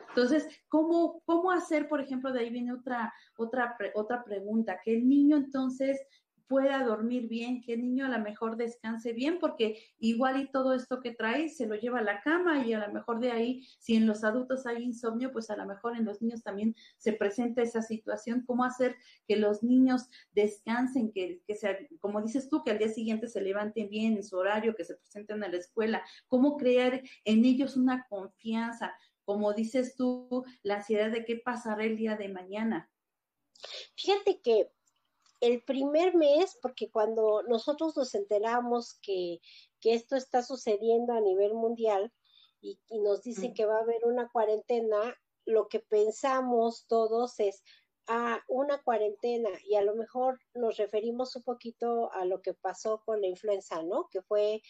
[0.08, 5.08] Entonces, ¿cómo, cómo hacer, por ejemplo, de ahí viene otra, otra, otra pregunta, que el
[5.08, 6.00] niño entonces
[6.46, 10.74] pueda dormir bien, que el niño a lo mejor descanse bien, porque igual y todo
[10.74, 13.66] esto que trae se lo lleva a la cama y a lo mejor de ahí,
[13.78, 17.12] si en los adultos hay insomnio, pues a lo mejor en los niños también se
[17.12, 22.70] presenta esa situación, cómo hacer que los niños descansen, que, que como dices tú, que
[22.70, 26.02] al día siguiente se levanten bien en su horario, que se presenten a la escuela,
[26.28, 31.96] cómo crear en ellos una confianza, como dices tú, la ansiedad de qué pasará el
[31.96, 32.90] día de mañana.
[33.96, 34.70] Fíjate que
[35.44, 39.40] el primer mes, porque cuando nosotros nos enteramos que,
[39.83, 42.11] esto está sucediendo a nivel mundial
[42.62, 47.62] y, nos dicen que va a haber una cuarentena, lo que pensamos todos es
[48.07, 53.02] a una cuarentena y a lo mejor nos referimos un poquito a lo que pasó
[53.04, 54.09] con la influenza, ¿no?
[54.11, 54.62] Que fue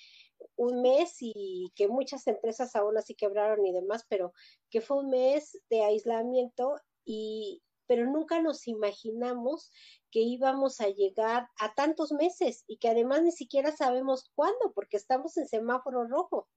[0.57, 4.33] un mes y que muchas empresas aún así quebraron y demás, pero
[4.69, 9.71] que fue un mes de aislamiento y pero nunca nos imaginamos
[10.11, 14.97] que íbamos a llegar a tantos meses y que además ni siquiera sabemos cuándo, porque
[14.97, 16.49] estamos en semáforo rojo.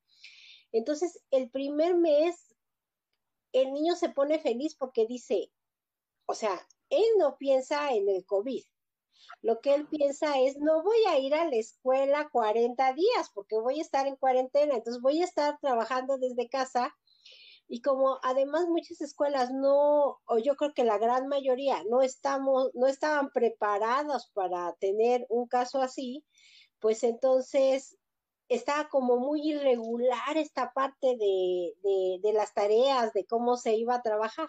[0.72, 2.56] Entonces, el primer mes,
[3.54, 5.52] el niño se pone feliz porque dice,
[6.26, 8.64] o sea, él no piensa en el COVID.
[9.42, 13.58] Lo que él piensa es, no voy a ir a la escuela 40 días porque
[13.58, 16.96] voy a estar en cuarentena, entonces voy a estar trabajando desde casa
[17.68, 22.72] y como además muchas escuelas no, o yo creo que la gran mayoría no estamos,
[22.74, 26.26] no estaban preparados para tener un caso así,
[26.80, 27.98] pues entonces
[28.48, 33.96] estaba como muy irregular esta parte de, de, de las tareas, de cómo se iba
[33.96, 34.48] a trabajar.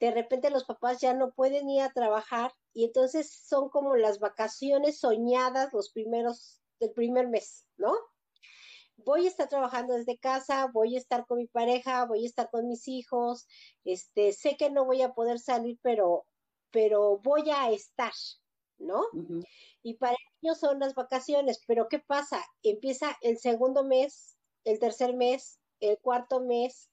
[0.00, 4.18] De repente los papás ya no pueden ir a trabajar y entonces son como las
[4.18, 7.92] vacaciones soñadas los primeros, del primer mes, ¿no?
[9.04, 12.50] Voy a estar trabajando desde casa, voy a estar con mi pareja, voy a estar
[12.50, 13.46] con mis hijos,
[13.84, 16.26] este, sé que no voy a poder salir, pero,
[16.70, 18.12] pero voy a estar,
[18.78, 19.04] ¿no?
[19.82, 22.44] Y para ellos son las vacaciones, pero ¿qué pasa?
[22.62, 26.90] Empieza el segundo mes, el tercer mes, el cuarto mes,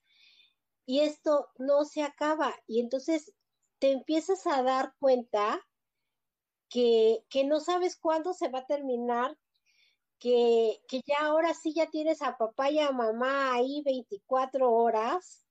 [0.86, 2.54] y esto no se acaba.
[2.68, 3.34] Y entonces
[3.80, 5.60] te empiezas a dar cuenta
[6.70, 9.36] que, que no sabes cuándo se va a terminar
[10.26, 15.46] que, ya ahora sí ya tienes a papá y a mamá ahí 24 horas,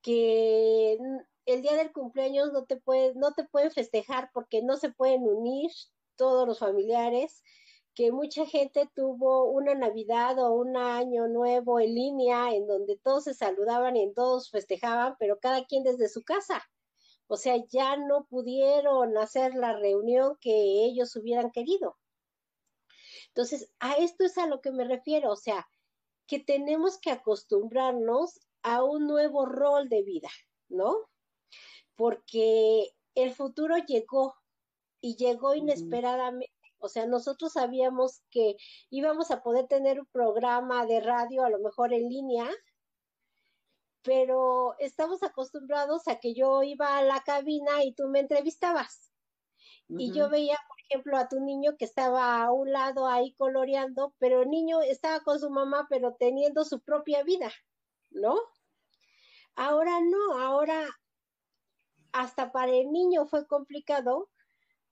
[0.00, 0.98] que
[1.44, 5.24] el día del cumpleaños no te pueden, no te pueden festejar porque no se pueden
[5.24, 5.70] unir
[6.16, 7.42] todos los familiares,
[7.94, 13.24] que mucha gente tuvo una Navidad o un año nuevo en línea en donde todos
[13.24, 16.62] se saludaban y en todos festejaban, pero cada quien desde su casa.
[17.26, 21.98] O sea, ya no pudieron hacer la reunión que ellos hubieran querido.
[23.28, 25.68] Entonces, a esto es a lo que me refiero, o sea,
[26.26, 30.30] que tenemos que acostumbrarnos a un nuevo rol de vida,
[30.68, 31.08] ¿no?
[31.94, 34.36] Porque el futuro llegó
[35.00, 36.52] y llegó inesperadamente.
[36.80, 38.56] O sea, nosotros sabíamos que
[38.90, 42.48] íbamos a poder tener un programa de radio, a lo mejor en línea,
[44.02, 49.12] pero estamos acostumbrados a que yo iba a la cabina y tú me entrevistabas.
[49.88, 50.58] Y yo veía,
[50.88, 55.20] ejemplo, a tu niño que estaba a un lado ahí coloreando, pero el niño estaba
[55.20, 57.50] con su mamá, pero teniendo su propia vida,
[58.10, 58.36] ¿no?
[59.54, 60.88] Ahora no, ahora
[62.12, 64.30] hasta para el niño fue complicado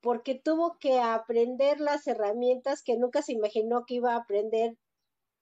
[0.01, 4.77] porque tuvo que aprender las herramientas que nunca se imaginó que iba a aprender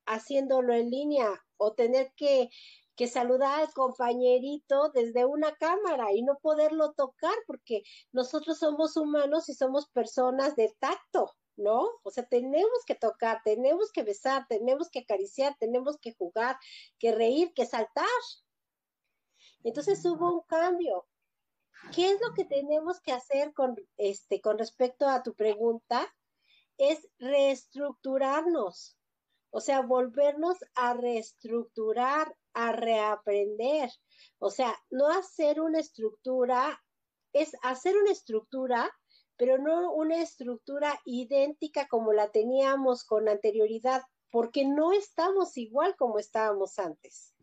[0.07, 2.51] haciéndolo en línea o tener que
[2.96, 9.48] que saludar al compañerito desde una cámara y no poderlo tocar porque nosotros somos humanos
[9.48, 11.88] y somos personas de tacto, ¿no?
[12.02, 16.57] O sea, tenemos que tocar, tenemos que besar, tenemos que acariciar, tenemos que jugar,
[16.98, 18.07] que reír, que saltar.
[19.62, 21.07] Entonces hubo un cambio.
[21.92, 26.07] ¿Qué es lo que tenemos que hacer con este con respecto a tu pregunta?
[26.78, 28.96] Es reestructurarnos.
[29.50, 33.90] O sea, volvernos a reestructurar, a reaprender.
[34.38, 36.83] O sea, no hacer una estructura,
[37.33, 38.90] es hacer una estructura,
[39.37, 46.19] pero no una estructura idéntica como la teníamos con anterioridad, porque no estamos igual como
[46.19, 47.35] estábamos antes.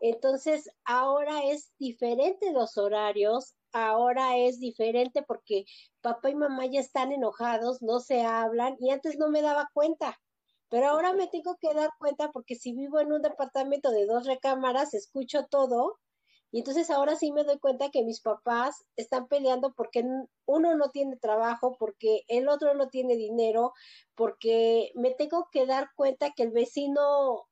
[0.00, 5.66] Entonces, ahora es diferente los horarios, ahora es diferente porque
[6.00, 10.18] papá y mamá ya están enojados, no se hablan y antes no me daba cuenta.
[10.70, 14.24] Pero ahora me tengo que dar cuenta porque si vivo en un departamento de dos
[14.24, 15.98] recámaras, escucho todo.
[16.52, 20.04] Y entonces ahora sí me doy cuenta que mis papás están peleando porque
[20.46, 23.72] uno no tiene trabajo, porque el otro no tiene dinero,
[24.14, 27.46] porque me tengo que dar cuenta que el vecino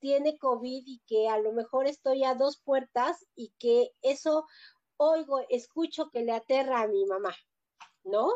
[0.00, 4.46] tiene COVID y que a lo mejor estoy a dos puertas y que eso
[4.96, 7.34] oigo, escucho que le aterra a mi mamá,
[8.04, 8.28] ¿no?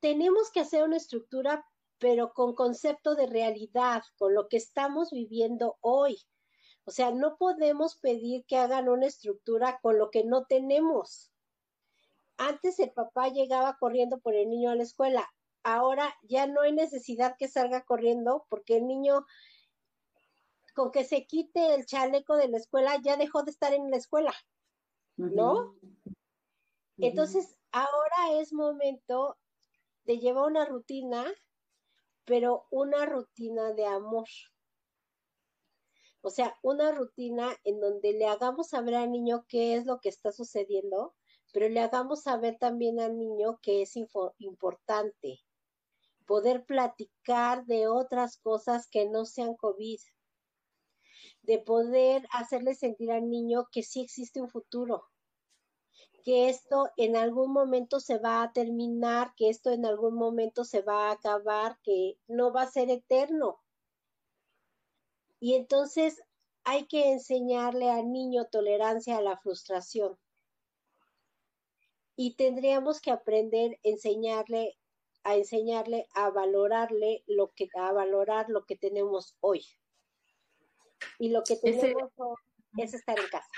[0.00, 1.66] Tenemos que hacer una estructura
[2.00, 6.18] pero con concepto de realidad, con lo que estamos viviendo hoy.
[6.84, 11.30] O sea, no podemos pedir que hagan una estructura con lo que no tenemos.
[12.38, 15.30] Antes el papá llegaba corriendo por el niño a la escuela.
[15.62, 19.26] Ahora ya no hay necesidad que salga corriendo porque el niño
[20.74, 23.98] con que se quite el chaleco de la escuela ya dejó de estar en la
[23.98, 24.32] escuela,
[25.16, 25.76] ¿no?
[26.96, 29.36] Entonces, ahora es momento
[30.04, 31.26] de llevar una rutina
[32.30, 34.28] pero una rutina de amor.
[36.20, 40.10] O sea, una rutina en donde le hagamos saber al niño qué es lo que
[40.10, 41.16] está sucediendo,
[41.52, 43.94] pero le hagamos saber también al niño que es
[44.38, 45.40] importante.
[46.24, 49.98] Poder platicar de otras cosas que no sean COVID.
[51.42, 55.09] De poder hacerle sentir al niño que sí existe un futuro,
[56.22, 60.82] que esto en algún momento se va a terminar, que esto en algún momento se
[60.82, 63.60] va a acabar, que no va a ser eterno.
[65.38, 66.22] Y entonces
[66.64, 70.18] hay que enseñarle al niño tolerancia a la frustración.
[72.16, 74.76] Y tendríamos que aprender a enseñarle
[75.22, 79.66] a enseñarle a valorarle lo que a valorar lo que tenemos hoy.
[81.18, 82.36] Y lo que tenemos hoy
[82.78, 83.48] es estar en casa.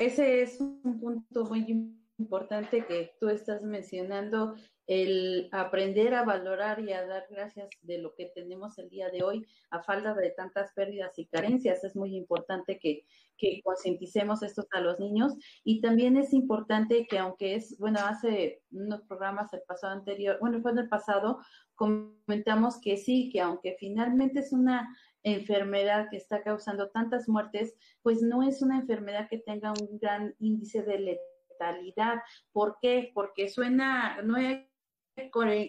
[0.00, 4.54] Ese es un punto muy importante que tú estás mencionando,
[4.86, 9.22] el aprender a valorar y a dar gracias de lo que tenemos el día de
[9.22, 11.84] hoy a falta de tantas pérdidas y carencias.
[11.84, 13.04] Es muy importante que,
[13.36, 15.34] que concienticemos esto a los niños
[15.64, 20.62] y también es importante que aunque es, bueno, hace unos programas el pasado anterior, bueno,
[20.62, 21.40] fue en el pasado,
[21.74, 28.22] comentamos que sí, que aunque finalmente es una enfermedad que está causando tantas muertes, pues
[28.22, 32.22] no es una enfermedad que tenga un gran índice de letalidad.
[32.52, 33.10] ¿Por qué?
[33.14, 34.66] Porque suena, no hay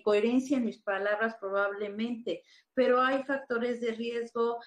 [0.04, 4.60] coherencia en mis palabras probablemente, pero hay factores de riesgo,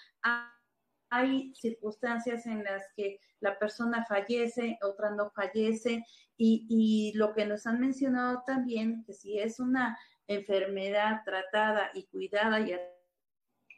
[1.11, 6.05] hay circunstancias en las que la persona fallece, otra no fallece,
[6.37, 12.05] y, y lo que nos han mencionado también, que si es una enfermedad tratada y
[12.07, 12.77] cuidada y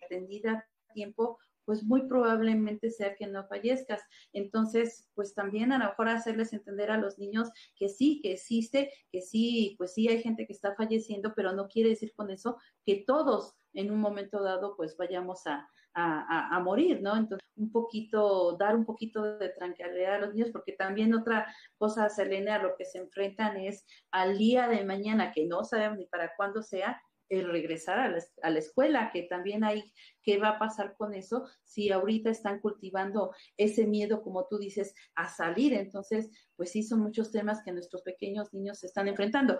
[0.04, 0.66] atendida
[0.96, 4.00] tiempo, pues muy probablemente sea que no fallezcas.
[4.32, 8.90] Entonces, pues también a lo mejor hacerles entender a los niños que sí, que existe,
[9.12, 12.56] que sí, pues sí hay gente que está falleciendo, pero no quiere decir con eso
[12.86, 17.16] que todos en un momento dado pues vayamos a, a, morir, ¿no?
[17.16, 21.46] Entonces, un poquito, dar un poquito de tranquilidad a los niños, porque también otra
[21.78, 25.98] cosa, Selena, a lo que se enfrentan es al día de mañana, que no sabemos
[25.98, 30.38] ni para cuándo sea, el regresar a la, a la, escuela, que también hay, ¿qué
[30.38, 35.28] va a pasar con eso si ahorita están cultivando ese miedo, como tú dices, a
[35.28, 35.74] salir?
[35.74, 39.58] Entonces, pues sí, son muchos temas que nuestros pequeños niños se están enfrentando.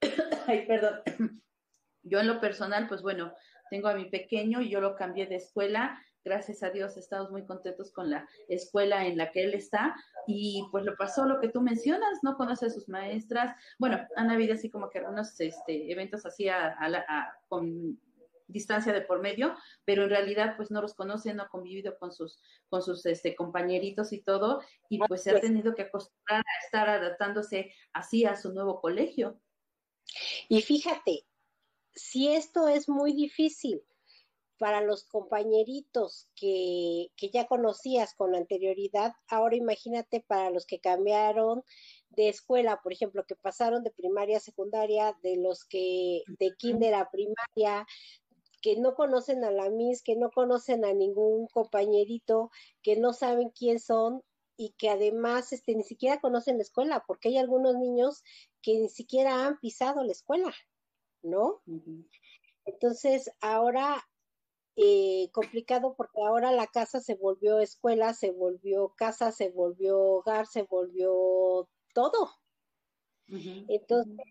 [0.46, 1.00] Ay, perdón.
[2.02, 3.32] Yo en lo personal, pues bueno,
[3.70, 5.98] tengo a mi pequeño y yo lo cambié de escuela.
[6.24, 9.94] Gracias a Dios estamos muy contentos con la escuela en la que él está
[10.26, 13.54] y pues lo pasó lo que tú mencionas, no conoce a sus maestras.
[13.78, 16.74] Bueno, han habido así como que algunos este, eventos así a,
[17.48, 18.00] con
[18.46, 19.54] distancia de por medio,
[19.84, 23.36] pero en realidad pues no los conoce, no ha convivido con sus, con sus este,
[23.36, 28.34] compañeritos y todo, y pues se ha tenido que acostumbrar a estar adaptándose así a
[28.34, 29.38] su nuevo colegio.
[30.48, 31.26] Y fíjate,
[31.92, 33.82] si esto es muy difícil
[34.58, 41.62] para los compañeritos que, que ya conocías con anterioridad, ahora imagínate para los que cambiaron
[42.10, 46.94] de escuela, por ejemplo, que pasaron de primaria a secundaria, de los que de kinder
[46.94, 47.86] a primaria,
[48.62, 52.50] que no conocen a la Miss, que no conocen a ningún compañerito,
[52.82, 54.22] que no saben quién son
[54.56, 58.22] y que además este, ni siquiera conocen la escuela, porque hay algunos niños
[58.62, 60.54] que ni siquiera han pisado la escuela.
[61.24, 61.62] ¿no?
[62.66, 64.06] Entonces, ahora
[64.76, 70.46] eh, complicado porque ahora la casa se volvió escuela, se volvió casa, se volvió hogar,
[70.46, 72.30] se volvió todo.
[73.26, 74.26] Entonces,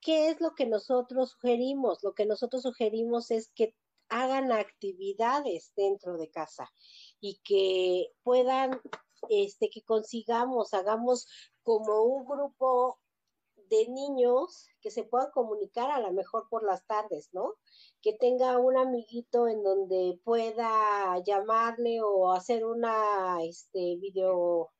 [0.00, 2.02] ¿qué es lo que nosotros sugerimos?
[2.02, 3.74] Lo que nosotros sugerimos es que
[4.08, 6.70] hagan actividades dentro de casa
[7.20, 8.80] y que puedan,
[9.28, 11.26] este, que consigamos, hagamos
[11.62, 13.00] como un grupo
[13.68, 17.54] de niños que se puedan comunicar a lo mejor por las tardes, ¿no?
[18.02, 24.70] Que tenga un amiguito en donde pueda llamarle o hacer una este video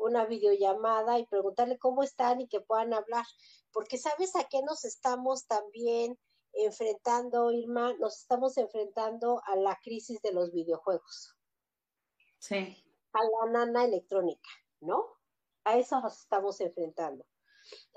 [0.00, 3.26] una videollamada y preguntarle cómo están y que puedan hablar,
[3.70, 6.18] porque sabes a qué nos estamos también
[6.52, 11.36] enfrentando, Irma, nos estamos enfrentando a la crisis de los videojuegos.
[12.38, 12.82] Sí.
[13.12, 14.48] A la nana electrónica,
[14.80, 15.04] ¿no?
[15.64, 17.26] A eso nos estamos enfrentando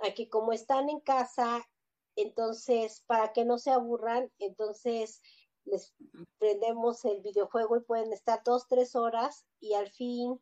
[0.01, 1.67] aquí como están en casa,
[2.15, 5.21] entonces, para que no se aburran, entonces
[5.65, 5.95] les
[6.37, 10.39] prendemos el videojuego y pueden estar dos, tres horas y al fin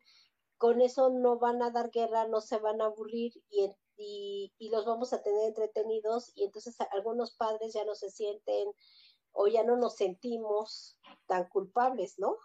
[0.58, 4.70] con eso no van a dar guerra, no se van a aburrir y, y, y
[4.70, 8.72] los vamos a tener entretenidos y entonces algunos padres ya no se sienten
[9.32, 12.36] o ya no nos sentimos tan culpables, ¿no?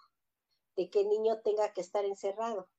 [0.75, 2.69] De que el niño tenga que estar encerrado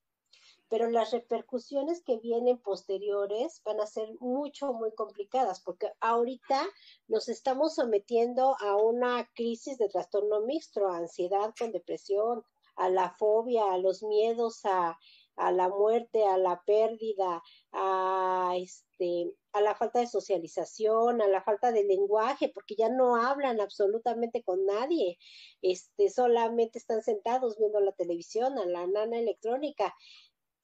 [0.68, 6.66] pero las repercusiones que vienen posteriores van a ser mucho, muy complicadas, porque ahorita
[7.06, 12.44] nos estamos sometiendo a una crisis de trastorno mixto, a ansiedad con depresión,
[12.76, 14.98] a la fobia, a los miedos a,
[15.36, 17.42] a la muerte, a la pérdida,
[17.72, 23.16] a este a la falta de socialización, a la falta de lenguaje, porque ya no
[23.16, 25.18] hablan absolutamente con nadie,
[25.62, 29.94] este solamente están sentados viendo la televisión, a la nana electrónica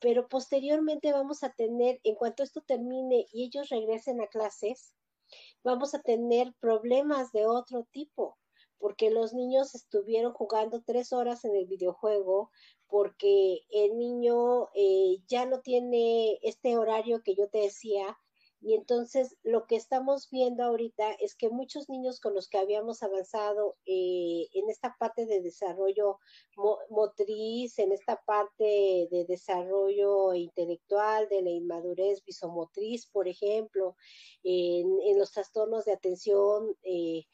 [0.01, 4.95] pero posteriormente vamos a tener, en cuanto esto termine y ellos regresen a clases,
[5.62, 8.38] vamos a tener problemas de otro tipo,
[8.78, 12.51] porque los niños estuvieron jugando tres horas en el videojuego,
[12.86, 18.18] porque el niño eh, ya no tiene este horario que yo te decía,
[18.65, 23.03] y entonces lo que estamos viendo ahorita es que muchos niños con los que habíamos
[23.03, 26.19] avanzado eh, en esta parte de desarrollo
[26.89, 33.97] motriz, en esta parte de desarrollo intelectual, de la inmadurez visomotriz, por ejemplo,
[34.43, 37.25] en, los trastornos de atención, eh,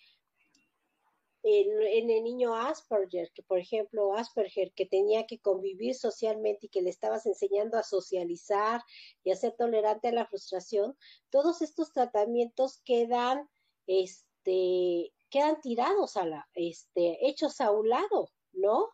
[1.43, 6.83] en, el niño Asperger, que por ejemplo Asperger, que tenía que convivir socialmente y que
[6.83, 8.83] le estabas enseñando a socializar
[9.25, 10.97] y a ser tolerante a la frustración,
[11.31, 13.49] todos estos tratamientos quedan,
[13.87, 18.89] este, quedan tirados a la, este, hechos a un lado, ¿no?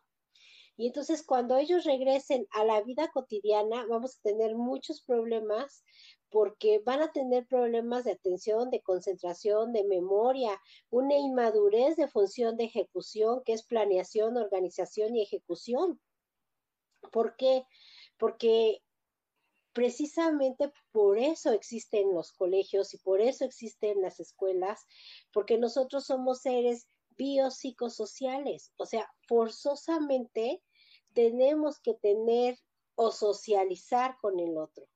[0.79, 5.83] Y entonces cuando ellos regresen a la vida cotidiana, vamos a tener muchos problemas
[6.29, 10.59] porque van a tener problemas de atención, de concentración, de memoria,
[10.89, 15.99] una inmadurez de función de ejecución, que es planeación, organización y ejecución.
[17.11, 17.63] ¿Por qué?
[18.17, 18.81] Porque
[19.73, 24.85] precisamente por eso existen los colegios y por eso existen las escuelas,
[25.31, 30.61] porque nosotros somos seres biopsicosociales, o sea, forzosamente
[31.13, 32.59] tenemos que tener
[32.95, 34.87] o socializar con el otro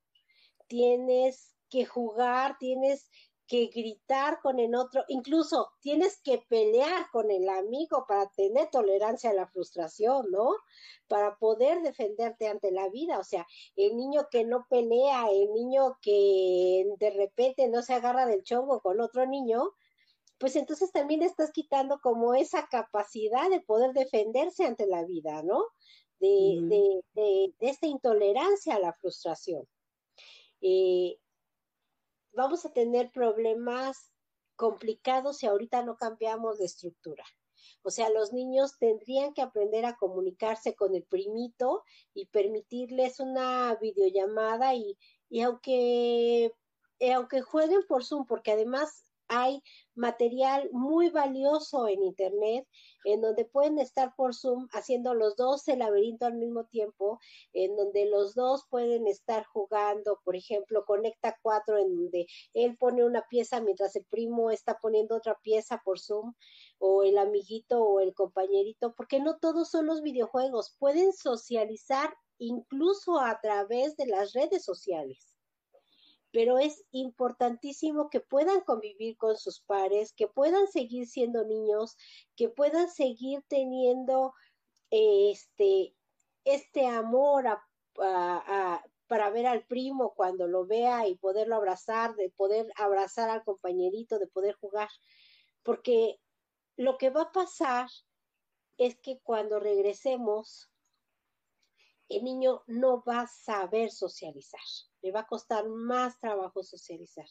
[0.71, 3.09] tienes que jugar, tienes
[3.45, 9.31] que gritar con el otro, incluso tienes que pelear con el amigo para tener tolerancia
[9.31, 10.55] a la frustración, ¿no?
[11.09, 13.45] Para poder defenderte ante la vida, o sea,
[13.75, 18.79] el niño que no pelea, el niño que de repente no se agarra del chongo
[18.79, 19.73] con otro niño,
[20.37, 25.65] pues entonces también estás quitando como esa capacidad de poder defenderse ante la vida, ¿no?
[26.21, 29.67] De, de, esta intolerancia a la frustración.
[30.61, 31.19] Eh,
[32.33, 34.11] vamos a tener problemas
[34.55, 37.23] complicados si ahorita no cambiamos de estructura.
[37.83, 41.83] O sea, los niños tendrían que aprender a comunicarse con el primito
[42.13, 44.97] y permitirles una videollamada y,
[45.29, 46.53] y aunque,
[46.99, 49.63] eh, aunque jueguen por Zoom, porque además hay
[49.95, 52.67] material muy valioso en Internet
[53.05, 57.17] en donde pueden estar por Zoom haciendo los dos el laberinto al mismo tiempo,
[57.53, 63.05] en donde los dos pueden estar jugando, por ejemplo, Conecta cuatro, en donde él pone
[63.05, 66.33] una pieza mientras el primo está poniendo otra pieza por Zoom,
[66.77, 73.17] o el amiguito o el compañerito, porque no todos son los videojuegos, pueden socializar incluso
[73.17, 75.30] a través de las redes sociales
[76.31, 81.97] pero es importantísimo que puedan convivir con sus pares, que puedan seguir siendo niños,
[82.35, 84.33] que puedan seguir teniendo
[84.89, 85.93] este,
[86.45, 87.45] este amor
[87.93, 94.19] para ver al primo cuando lo vea y poderlo abrazar, de poder abrazar al compañerito,
[94.19, 94.89] de poder jugar.
[95.63, 96.17] Porque
[96.77, 97.89] lo que va a pasar
[98.77, 100.70] es que cuando regresemos,
[102.11, 104.61] el niño no va a saber socializar
[105.01, 107.25] le va a costar más trabajo socializar.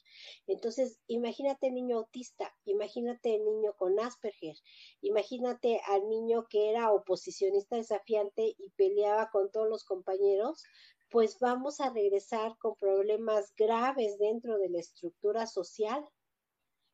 [0.46, 4.56] Entonces, imagínate el niño autista, imagínate el niño con Asperger,
[5.00, 10.64] imagínate al niño que era oposicionista desafiante y peleaba con todos los compañeros,
[11.10, 16.04] pues vamos a regresar con problemas graves dentro de la estructura social,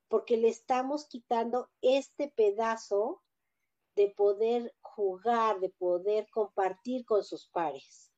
[0.09, 3.23] porque le estamos quitando este pedazo
[3.97, 8.13] de poder jugar, de poder compartir con sus pares.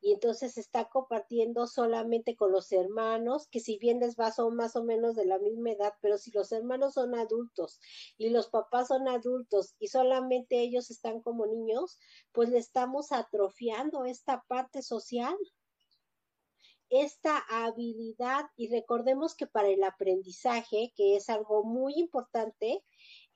[0.00, 4.76] Y entonces está compartiendo solamente con los hermanos, que si bien les va son más
[4.76, 7.80] o menos de la misma edad, pero si los hermanos son adultos
[8.16, 11.98] y los papás son adultos y solamente ellos están como niños,
[12.32, 15.36] pues le estamos atrofiando esta parte social.
[16.88, 22.84] Esta habilidad y recordemos que para el aprendizaje, que es algo muy importante,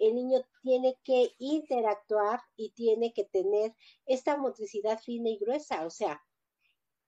[0.01, 3.77] el niño tiene que interactuar y tiene que tener
[4.07, 6.23] esta motricidad fina y gruesa, o sea,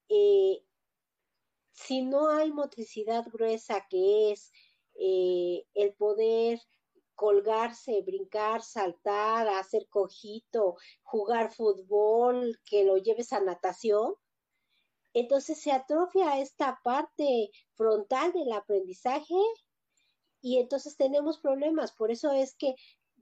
[0.09, 0.62] eh,
[1.72, 4.53] si no hay motricidad gruesa, que es
[4.95, 6.61] eh, el poder
[7.14, 14.14] colgarse, brincar, saltar, hacer cojito, jugar fútbol, que lo lleves a natación,
[15.14, 19.34] entonces se atrofia esta parte frontal del aprendizaje
[20.43, 21.93] y entonces tenemos problemas.
[21.93, 22.74] Por eso es que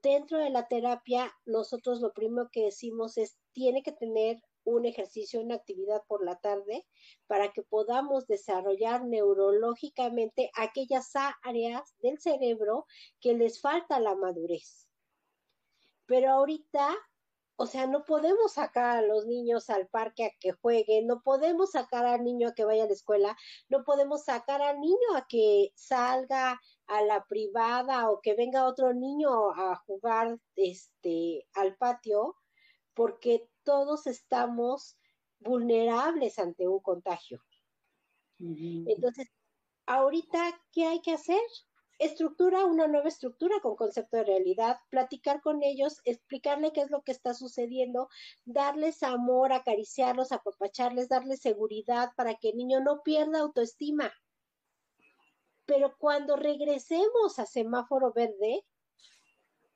[0.02, 5.40] dentro de la terapia nosotros lo primero que decimos es tiene que tener un ejercicio,
[5.40, 6.86] una actividad por la tarde
[7.26, 11.12] para que podamos desarrollar neurológicamente aquellas
[11.42, 12.86] áreas del cerebro
[13.20, 14.88] que les falta la madurez.
[16.06, 16.94] Pero ahorita,
[17.56, 21.70] o sea, no podemos sacar a los niños al parque a que jueguen, no podemos
[21.70, 23.36] sacar al niño a que vaya a la escuela,
[23.68, 26.60] no podemos sacar al niño a que salga
[26.90, 32.36] a la privada o que venga otro niño a jugar este al patio
[32.94, 34.98] porque todos estamos
[35.38, 37.42] vulnerables ante un contagio.
[38.86, 39.28] Entonces,
[39.86, 41.40] ahorita, ¿qué hay que hacer?
[41.98, 47.02] Estructura una nueva estructura con concepto de realidad, platicar con ellos, explicarle qué es lo
[47.02, 48.08] que está sucediendo,
[48.44, 54.12] darles amor, acariciarlos, apapacharles, darles seguridad para que el niño no pierda autoestima.
[55.70, 58.66] Pero cuando regresemos a semáforo verde,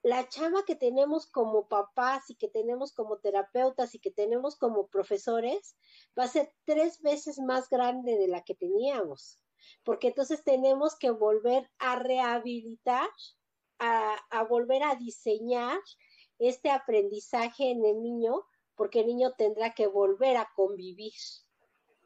[0.02, 4.88] la chama que tenemos como papás y que tenemos como terapeutas y que tenemos como
[4.88, 5.76] profesores
[6.18, 9.38] va a ser tres veces más grande de la que teníamos,
[9.84, 13.08] porque entonces tenemos que volver a rehabilitar,
[13.78, 15.78] a, volver a diseñar
[16.40, 18.42] este aprendizaje en el niño,
[18.74, 21.14] porque el niño tendrá que volver a convivir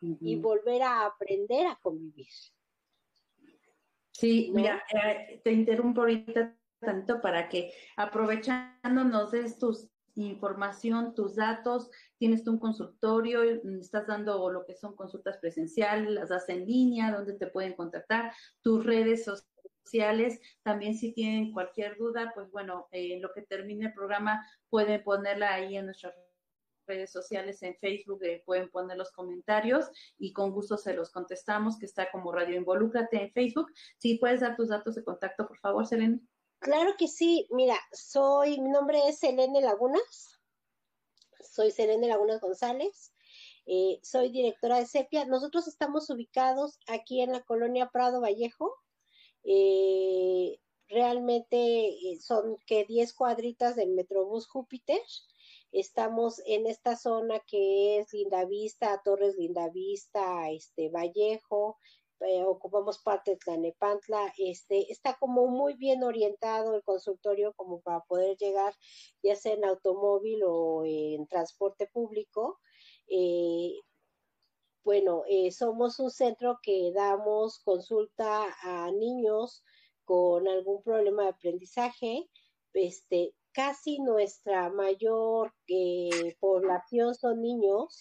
[0.02, 2.28] y volver a aprender a convivir.
[4.18, 9.72] Sí, mira, eh, te interrumpo ahorita tanto para que aprovechándonos de tu
[10.16, 11.88] información, tus datos,
[12.18, 13.44] tienes tú un consultorio,
[13.80, 18.32] estás dando lo que son consultas presenciales, las das en línea, donde te pueden contactar,
[18.60, 23.94] tus redes sociales, también si tienen cualquier duda, pues bueno, en lo que termine el
[23.94, 26.14] programa pueden ponerla ahí en nuestras
[26.88, 29.86] redes sociales, en Facebook, eh, pueden poner los comentarios
[30.18, 33.70] y con gusto se los contestamos, que está como Radio Involúcrate en Facebook.
[33.98, 36.20] Si puedes dar tus datos de contacto, por favor, Selene.
[36.58, 40.40] Claro que sí, mira, soy, mi nombre es Selene Lagunas,
[41.40, 43.14] soy Selene Lagunas González,
[43.66, 45.26] eh, soy directora de CEPIA.
[45.26, 48.74] Nosotros estamos ubicados aquí en la colonia Prado Vallejo,
[49.44, 50.58] eh,
[50.88, 55.00] realmente eh, son que 10 cuadritas del Metrobús Júpiter.
[55.72, 61.76] Estamos en esta zona que es Lindavista, Torres Lindavista, este Vallejo,
[62.20, 68.00] eh, ocupamos parte de Tlanepantla, este, está como muy bien orientado el consultorio como para
[68.00, 68.74] poder llegar
[69.22, 72.58] ya sea en automóvil o en transporte público.
[73.08, 73.74] Eh,
[74.82, 79.62] bueno, eh, somos un centro que damos consulta a niños
[80.04, 82.28] con algún problema de aprendizaje.
[82.72, 85.52] Este, casi nuestra mayor
[86.40, 87.98] población son niños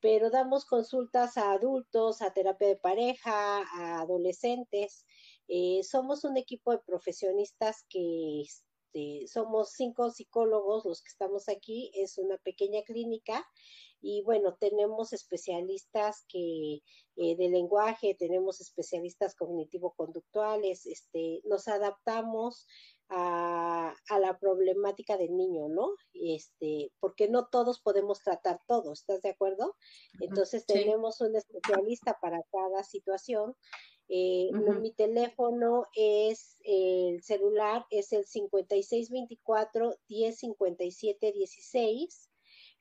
[0.00, 5.04] pero damos consultas a adultos, a terapia de pareja, a adolescentes.
[5.48, 11.90] Eh, somos un equipo de profesionistas que este, somos cinco psicólogos los que estamos aquí,
[11.94, 13.44] es una pequeña clínica
[14.00, 16.82] y bueno, tenemos especialistas que
[17.16, 22.66] eh, de lenguaje, tenemos especialistas cognitivo-conductuales, este, nos adaptamos
[23.08, 25.90] a, la problemática del niño, ¿no?
[26.14, 29.76] Este, porque no todos podemos tratar todo, ¿estás de acuerdo?
[30.20, 33.54] Entonces tenemos un especialista para cada situación.
[34.08, 42.30] Eh, mi teléfono es el celular es el 5624 1057 16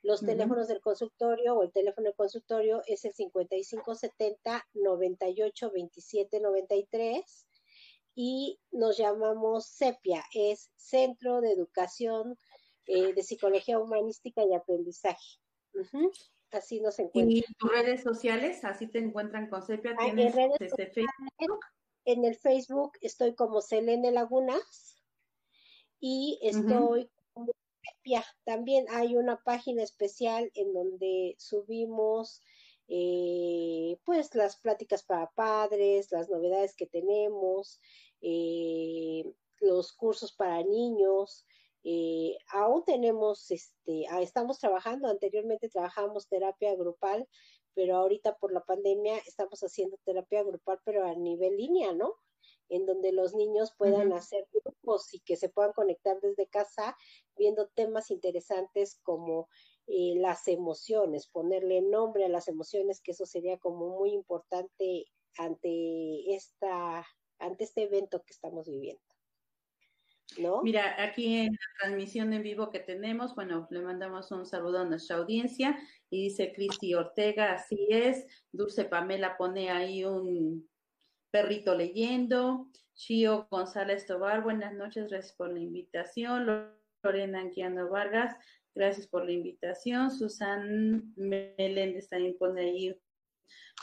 [0.06, 7.48] los teléfonos del consultorio o el teléfono del consultorio es el 5570 98 27 93
[8.16, 12.38] y nos llamamos CEPIA, es Centro de Educación
[12.88, 15.40] eh, de Psicología Humanística y Aprendizaje.
[16.52, 17.32] Así nos encuentran.
[17.32, 18.64] ¿Y tus redes sociales?
[18.64, 19.96] Así te encuentran con CEPIA.
[20.00, 21.60] Ah, ¿Tienes en desde Facebook?
[22.06, 25.04] En el Facebook estoy como Selene Lagunas
[26.00, 27.52] y estoy como
[27.84, 28.24] CEPIA.
[28.46, 32.42] También hay una página especial en donde subimos
[32.88, 37.80] eh, pues las pláticas para padres, las novedades que tenemos,
[38.22, 39.24] eh,
[39.60, 41.46] los cursos para niños.
[41.84, 47.28] Eh, aún tenemos, este, ah, estamos trabajando, anteriormente trabajábamos terapia grupal,
[47.74, 52.16] pero ahorita por la pandemia estamos haciendo terapia grupal, pero a nivel línea, ¿no?
[52.70, 56.98] En donde los niños puedan hacer grupos y que se puedan conectar desde casa
[57.36, 59.48] viendo temas interesantes como
[59.88, 65.06] las emociones, ponerle nombre a las emociones, que eso sería como muy importante
[65.38, 67.06] ante esta
[67.40, 69.02] ante este evento que estamos viviendo.
[70.40, 70.64] ¿No?
[70.64, 74.86] Mira, aquí en la transmisión en vivo que tenemos, bueno, le mandamos un saludo a
[74.86, 75.78] nuestra audiencia
[76.10, 80.68] y dice Cristi Ortega, así es, Dulce Pamela pone ahí un
[81.30, 86.74] perrito leyendo, Chio González Tobar, buenas noches, gracias por la invitación,
[87.04, 88.36] Lorena Anquiano Vargas,
[88.76, 93.02] gracias por la invitación, Susan Meléndez también pone ahí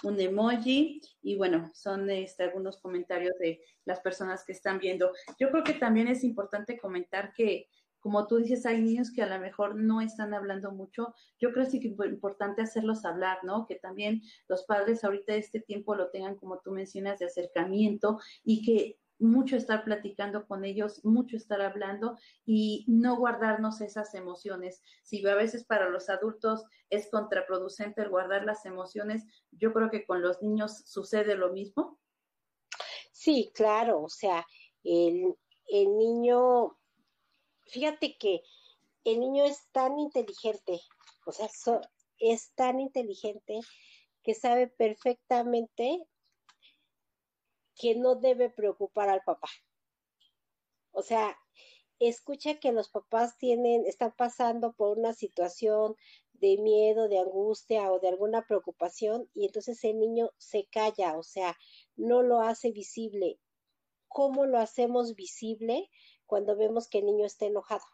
[0.03, 5.13] un emoji y bueno, son este, algunos comentarios de las personas que están viendo.
[5.39, 7.69] Yo creo que también es importante comentar que,
[8.01, 11.15] como tú dices, hay niños que a lo mejor no están hablando mucho.
[11.39, 13.67] Yo creo que es importante hacerlos hablar, ¿no?
[13.67, 18.19] Que también los padres ahorita de este tiempo lo tengan, como tú mencionas, de acercamiento
[18.45, 24.83] y que mucho estar platicando con ellos, mucho estar hablando y no guardarnos esas emociones.
[25.03, 30.05] Si a veces para los adultos es contraproducente el guardar las emociones, yo creo que
[30.05, 31.99] con los niños sucede lo mismo.
[33.13, 34.45] Sí, claro, o sea,
[34.83, 35.35] el,
[35.67, 36.77] el niño,
[37.67, 38.43] fíjate que
[39.05, 40.81] el niño es tan inteligente,
[41.27, 41.49] o sea,
[42.19, 43.61] es tan inteligente
[44.23, 46.01] que sabe perfectamente
[47.75, 49.49] que no debe preocupar al papá.
[50.93, 51.37] O sea,
[51.99, 55.97] escucha que los papás tienen, están pasando por una situación
[56.33, 61.23] de miedo, de angustia o de alguna preocupación y entonces el niño se calla, o
[61.23, 61.57] sea,
[61.97, 63.39] no lo hace visible.
[64.09, 65.89] ¿Cómo lo hacemos visible
[66.27, 67.85] cuando vemos que el niño está enojado?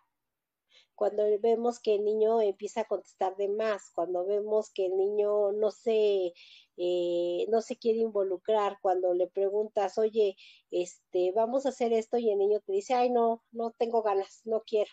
[0.99, 5.53] Cuando vemos que el niño empieza a contestar de más, cuando vemos que el niño
[5.53, 6.34] no se,
[6.76, 10.36] eh, no se quiere involucrar, cuando le preguntas, oye,
[10.72, 14.42] este, vamos a hacer esto y el niño te dice, ay, no, no tengo ganas,
[14.44, 14.90] no quiero.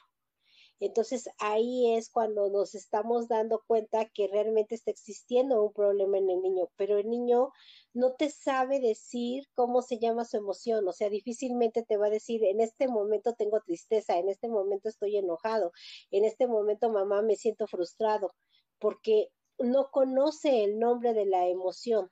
[0.79, 6.29] Entonces ahí es cuando nos estamos dando cuenta que realmente está existiendo un problema en
[6.29, 7.51] el niño, pero el niño
[7.93, 12.09] no te sabe decir cómo se llama su emoción, o sea, difícilmente te va a
[12.09, 15.71] decir, en este momento tengo tristeza, en este momento estoy enojado,
[16.11, 18.33] en este momento mamá me siento frustrado,
[18.79, 22.09] porque no conoce el nombre de la emoción.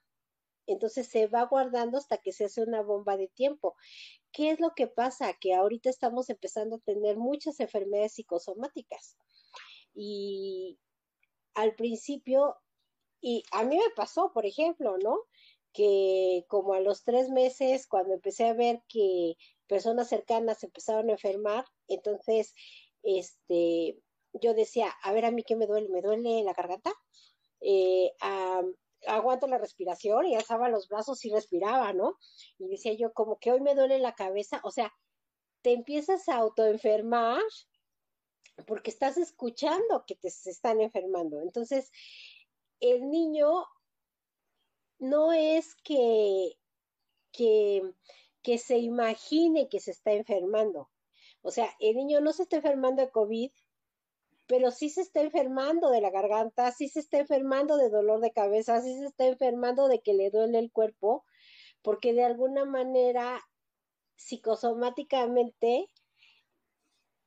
[0.65, 3.75] Entonces se va guardando hasta que se hace una bomba de tiempo.
[4.31, 5.33] ¿Qué es lo que pasa?
[5.39, 9.17] Que ahorita estamos empezando a tener muchas enfermedades psicosomáticas.
[9.93, 10.79] Y
[11.53, 12.55] al principio,
[13.21, 15.19] y a mí me pasó, por ejemplo, ¿no?
[15.71, 19.35] Que como a los tres meses, cuando empecé a ver que
[19.67, 22.53] personas cercanas empezaron a enfermar, entonces,
[23.03, 23.99] este,
[24.33, 26.91] yo decía, a ver, a mí qué me duele, me duele la garganta,
[27.61, 28.11] eh,
[29.07, 32.17] aguanto la respiración y alzaba los brazos y respiraba, ¿no?
[32.57, 34.93] Y decía yo, como que hoy me duele la cabeza, o sea,
[35.61, 37.41] te empiezas a autoenfermar
[38.67, 41.41] porque estás escuchando que te están enfermando.
[41.41, 41.89] Entonces,
[42.79, 43.65] el niño
[44.99, 46.57] no es que,
[47.31, 47.81] que,
[48.41, 50.89] que se imagine que se está enfermando.
[51.41, 53.51] O sea, el niño no se está enfermando de COVID,
[54.47, 58.31] pero sí se está enfermando de la garganta, sí se está enfermando de dolor de
[58.31, 61.25] cabeza, sí se está enfermando de que le duele el cuerpo,
[61.81, 63.41] porque de alguna manera
[64.15, 65.89] psicosomáticamente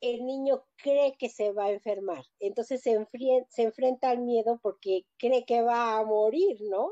[0.01, 3.07] el niño cree que se va a enfermar, entonces se,
[3.49, 6.91] se enfrenta al miedo porque cree que va a morir, ¿no?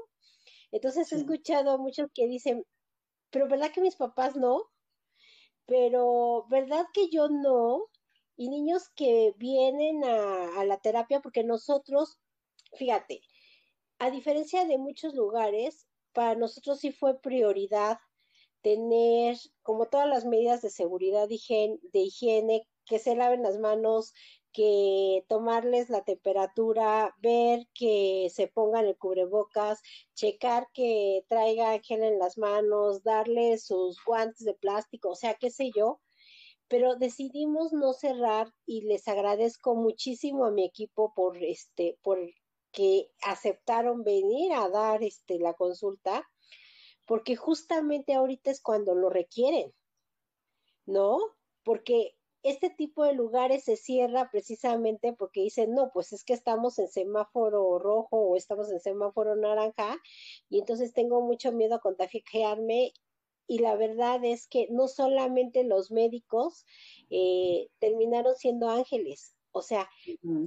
[0.73, 2.65] Entonces he escuchado a muchos que dicen,
[3.31, 4.65] pero ¿verdad que mis papás no?
[5.67, 7.85] Pero ¿verdad que yo no?
[8.37, 12.19] Y niños que vienen a, la terapia porque nosotros,
[12.75, 13.21] fíjate,
[13.99, 17.99] a diferencia de muchos lugares, para nosotros sí fue prioridad
[18.63, 24.13] tener como todas las medidas de seguridad de higiene, que se laven las manos,
[24.55, 29.83] que tomarles la temperatura, ver que se pongan el cubrebocas,
[30.15, 35.51] checar que traiga gel en las manos, darles sus guantes de plástico, o sea, qué
[35.51, 36.01] sé yo.
[36.69, 42.19] Pero decidimos no cerrar y les agradezco muchísimo a mi equipo por este, por
[42.73, 46.29] que aceptaron venir a dar este la consulta
[47.07, 49.73] porque justamente ahorita es cuando lo requieren,
[50.87, 51.19] ¿no?
[51.63, 56.79] Porque este tipo de lugares se cierra precisamente porque dicen, no, pues es que estamos
[56.79, 59.97] en semáforo rojo o estamos en semáforo naranja
[60.51, 62.93] y entonces tengo mucho miedo a contagiarme
[63.47, 66.65] y la verdad es que no solamente los médicos
[67.11, 69.89] eh, terminaron siendo ángeles, o sea,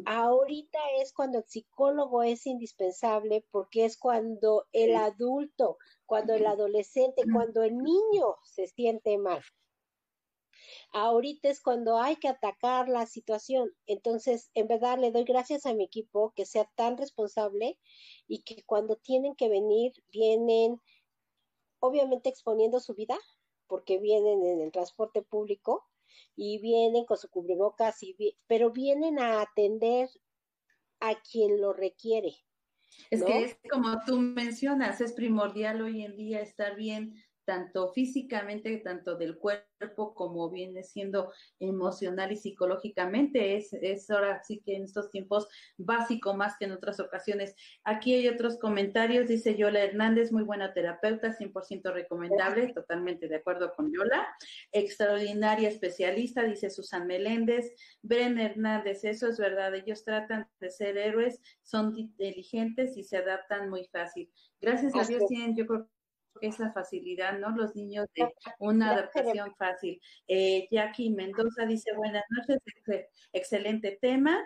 [0.03, 7.23] ahorita es cuando el psicólogo es indispensable porque es cuando el adulto, cuando el adolescente,
[7.31, 9.41] cuando el niño se siente mal.
[10.91, 13.71] Ahorita es cuando hay que atacar la situación.
[13.85, 17.79] Entonces, en verdad, le doy gracias a mi equipo que sea tan responsable
[18.27, 20.81] y que cuando tienen que venir, vienen,
[21.79, 23.17] obviamente exponiendo su vida,
[23.67, 25.85] porque vienen en el transporte público,
[26.35, 28.15] y vienen con su cubrebocas, y
[28.47, 30.09] pero vienen a atender
[30.99, 32.35] a quien lo requiere.
[33.11, 37.13] Es que es como tú mencionas, es primordial hoy en día estar bien
[37.47, 41.31] tanto físicamente, tanto del cuerpo como viene siendo
[41.61, 43.55] emocional y psicológicamente.
[43.55, 47.55] Es, es ahora sí que en estos tiempos básico más que en otras ocasiones.
[47.85, 53.71] Aquí hay otros comentarios, dice Yola Hernández, muy buena terapeuta, 100% recomendable, totalmente de acuerdo
[53.73, 54.27] con Yola.
[54.73, 57.73] Extraordinaria especialista, dice Susan Meléndez.
[58.01, 63.69] Bren Hernández, eso es verdad, ellos tratan de ser héroes, son inteligentes y se adaptan
[63.69, 64.29] muy fácil.
[64.59, 65.87] Gracias a Dios tienen, yo creo
[66.41, 67.55] esa facilidad, ¿no?
[67.55, 68.27] Los niños de
[68.59, 69.99] una adaptación fácil.
[70.27, 72.59] Eh, Jackie Mendoza dice, buenas noches,
[73.33, 74.37] excelente tema.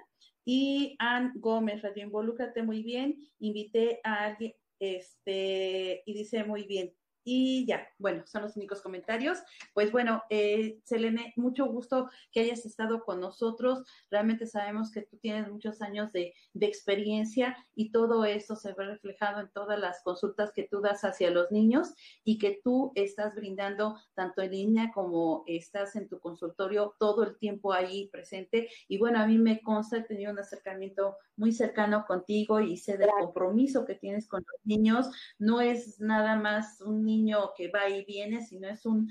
[0.45, 3.17] Y Ann Gómez, Radio Involúcrate muy bien.
[3.39, 6.93] Invité a alguien, este, y dice muy bien.
[7.23, 9.39] Y ya, bueno, son los únicos comentarios.
[9.73, 13.83] Pues bueno, eh, Selene, mucho gusto que hayas estado con nosotros.
[14.09, 18.85] Realmente sabemos que tú tienes muchos años de, de, experiencia y todo eso se ve
[18.85, 21.93] reflejado en todas las consultas que tú das hacia los niños
[22.23, 27.37] y que tú estás brindando tanto en línea como estás en tu consultorio todo el
[27.37, 28.69] tiempo ahí presente.
[28.87, 32.97] Y bueno, a mí me consta, he tenido un acercamiento muy cercano contigo y sé
[32.97, 35.09] del compromiso que tienes con los niños.
[35.39, 39.09] No es nada más un niño que va y viene, sino es un,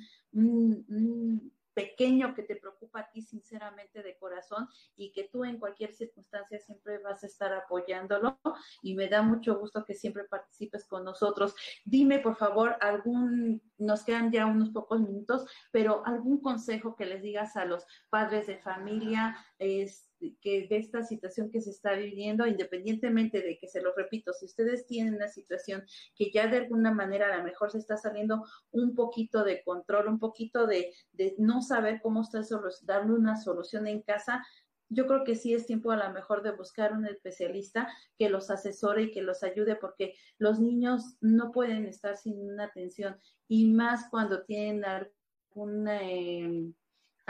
[1.72, 6.58] pequeño que te preocupa a ti sinceramente de corazón y que tú en cualquier circunstancia
[6.58, 8.38] siempre vas a estar apoyándolo
[8.82, 11.54] y me da mucho gusto que siempre participes con nosotros.
[11.84, 17.22] Dime por favor algún, nos quedan ya unos pocos minutos, pero algún consejo que les
[17.22, 20.08] digas a los padres de familia, es
[20.40, 24.46] que de esta situación que se está viviendo, independientemente de que se lo repito, si
[24.46, 25.84] ustedes tienen una situación
[26.16, 30.08] que ya de alguna manera a lo mejor se está saliendo un poquito de control,
[30.08, 32.40] un poquito de, de no saber cómo está
[32.82, 34.44] darle una solución en casa,
[34.88, 37.88] yo creo que sí es tiempo a lo mejor de buscar un especialista
[38.18, 42.64] que los asesore y que los ayude porque los niños no pueden estar sin una
[42.64, 46.02] atención y más cuando tienen alguna...
[46.02, 46.72] Eh,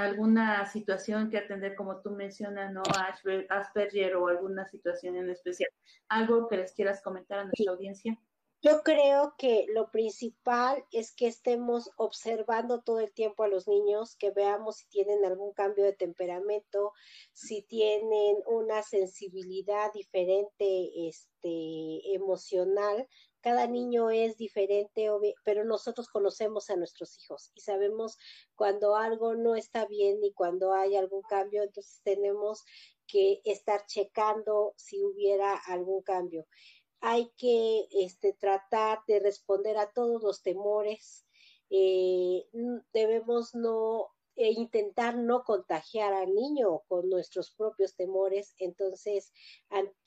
[0.05, 2.83] alguna situación que atender, como tú mencionas, ¿no?
[3.49, 5.71] Asperger o alguna situación en especial.
[6.09, 8.19] ¿Algo que les quieras comentar a nuestra audiencia?
[8.63, 14.17] Yo creo que lo principal es que estemos observando todo el tiempo a los niños,
[14.17, 16.93] que veamos si tienen algún cambio de temperamento,
[17.33, 23.09] si tienen una sensibilidad diferente, este, emocional.
[23.41, 25.09] Cada niño es diferente,
[25.45, 28.19] pero nosotros conocemos a nuestros hijos y sabemos
[28.55, 32.65] cuando algo no está bien y cuando hay algún cambio, entonces tenemos
[33.07, 36.47] que estar checando si hubiera algún cambio
[37.01, 41.25] hay que este, tratar de responder a todos los temores.
[41.71, 42.45] Eh,
[42.93, 48.55] debemos no e intentar no contagiar al niño con nuestros propios temores.
[48.59, 49.33] Entonces,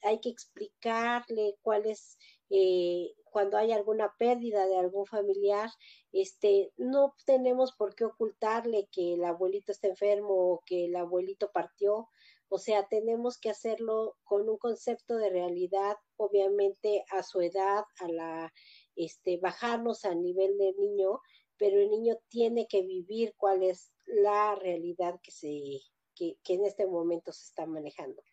[0.01, 2.17] hay que explicarle cuál es,
[2.49, 5.69] eh, cuando hay alguna pérdida de algún familiar,
[6.11, 11.51] este, no tenemos por qué ocultarle que el abuelito está enfermo o que el abuelito
[11.51, 12.09] partió.
[12.49, 18.07] O sea, tenemos que hacerlo con un concepto de realidad, obviamente a su edad, a
[18.07, 18.53] la,
[18.95, 21.19] este, bajarnos al nivel del niño,
[21.57, 25.81] pero el niño tiene que vivir cuál es la realidad que se,
[26.15, 28.23] que, en este momento se está manejando.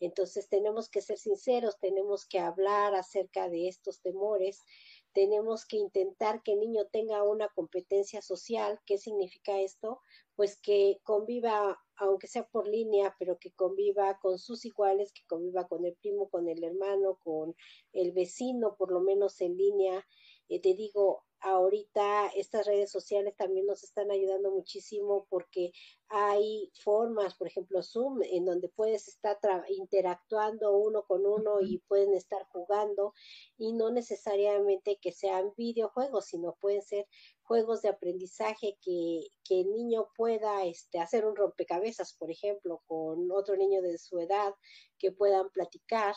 [0.00, 4.64] Entonces tenemos que ser sinceros, tenemos que hablar acerca de estos temores,
[5.12, 8.80] tenemos que intentar que el niño tenga una competencia social.
[8.84, 10.00] ¿Qué significa esto?
[10.34, 15.66] Pues que conviva, aunque sea por línea, pero que conviva con sus iguales, que conviva
[15.68, 17.56] con el primo, con el hermano, con
[17.94, 20.06] el vecino, por lo menos en línea.
[20.48, 25.72] Eh, te digo, ahorita estas redes sociales también nos están ayudando muchísimo porque
[26.08, 29.38] hay formas, por ejemplo, Zoom, en donde puedes estar
[29.68, 33.12] interactuando uno con uno y pueden estar jugando
[33.56, 37.06] y no necesariamente que sean videojuegos, sino pueden ser
[37.42, 43.30] juegos de aprendizaje que, que el niño pueda este, hacer un rompecabezas, por ejemplo, con
[43.30, 44.54] otro niño de su edad,
[44.98, 46.14] que puedan platicar,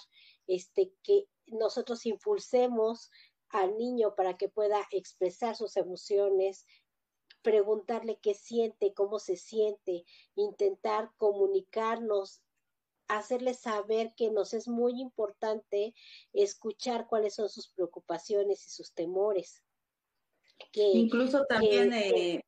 [0.47, 3.09] este, que nosotros impulsemos
[3.49, 6.65] al niño para que pueda expresar sus emociones,
[7.41, 12.41] preguntarle qué siente, cómo se siente, intentar comunicarnos,
[13.07, 15.95] hacerle saber que nos es muy importante
[16.33, 19.63] escuchar cuáles son sus preocupaciones y sus temores.
[20.71, 22.43] Que, incluso también, eh,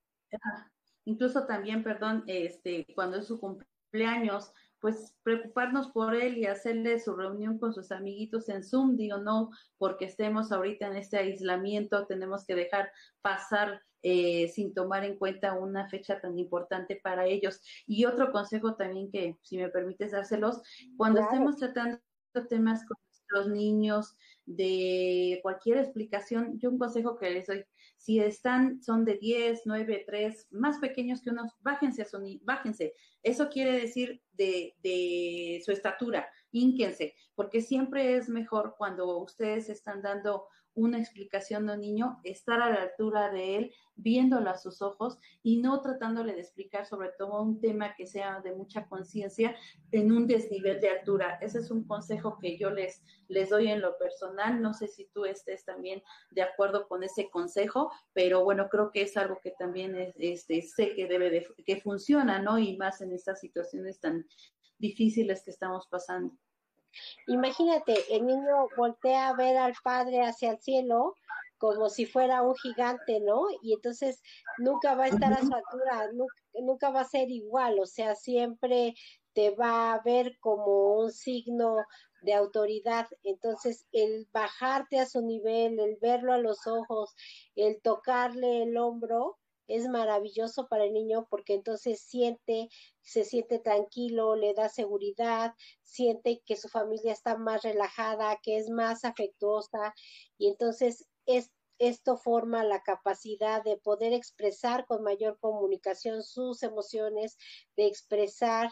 [1.06, 4.52] incluso también, perdón, este, cuando es su cumpleaños,
[4.82, 9.52] pues preocuparnos por él y hacerle su reunión con sus amiguitos en Zoom, digo, no,
[9.78, 15.54] porque estemos ahorita en este aislamiento, tenemos que dejar pasar eh, sin tomar en cuenta
[15.54, 17.62] una fecha tan importante para ellos.
[17.86, 20.62] Y otro consejo también que, si me permites dárselos,
[20.98, 22.02] cuando estemos tratando
[22.50, 27.64] temas con nuestros niños, de cualquier explicación, yo un consejo que les doy,
[28.02, 32.96] si están, son de 10, 9, 3, más pequeños que unos, bájense a su, bájense.
[33.22, 40.02] Eso quiere decir de, de su estatura, ínquense, porque siempre es mejor cuando ustedes están
[40.02, 44.82] dando una explicación a un niño, estar a la altura de él, viéndolo a sus
[44.82, 49.56] ojos y no tratándole de explicar sobre todo un tema que sea de mucha conciencia
[49.92, 51.38] en un desnivel de altura.
[51.42, 54.62] Ese es un consejo que yo les, les doy en lo personal.
[54.62, 56.02] No sé si tú estés también
[56.32, 60.62] de acuerdo con ese consejo, pero bueno, creo que es algo que también es, este,
[60.62, 62.58] sé que debe de, que funciona, ¿no?
[62.58, 64.26] Y más en estas situaciones tan
[64.80, 66.36] difíciles que estamos pasando.
[67.28, 71.16] Imagínate, el niño voltea a ver al padre hacia el cielo
[71.62, 73.46] como si fuera un gigante, ¿no?
[73.62, 74.24] Y entonces
[74.58, 76.10] nunca va a estar a su altura,
[76.60, 78.96] nunca, va a ser igual, o sea, siempre
[79.34, 81.76] te va a ver como un signo
[82.22, 83.08] de autoridad.
[83.24, 87.16] Entonces, el bajarte a su nivel, el verlo a los ojos,
[87.56, 89.38] el tocarle el hombro,
[89.76, 92.70] es maravilloso para el niño porque entonces siente,
[93.02, 95.54] se siente tranquilo, le da seguridad,
[95.84, 99.94] siente que su familia está más relajada, que es más afectuosa
[100.38, 107.38] y entonces es, esto forma la capacidad de poder expresar con mayor comunicación sus emociones,
[107.76, 108.72] de expresar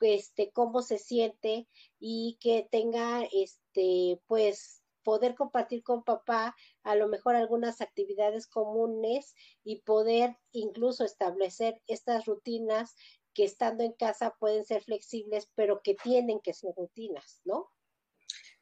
[0.00, 1.66] este cómo se siente
[1.98, 4.77] y que tenga este pues
[5.08, 9.34] poder compartir con papá a lo mejor algunas actividades comunes
[9.64, 12.94] y poder incluso establecer estas rutinas
[13.32, 17.70] que estando en casa pueden ser flexibles, pero que tienen que ser rutinas, ¿no?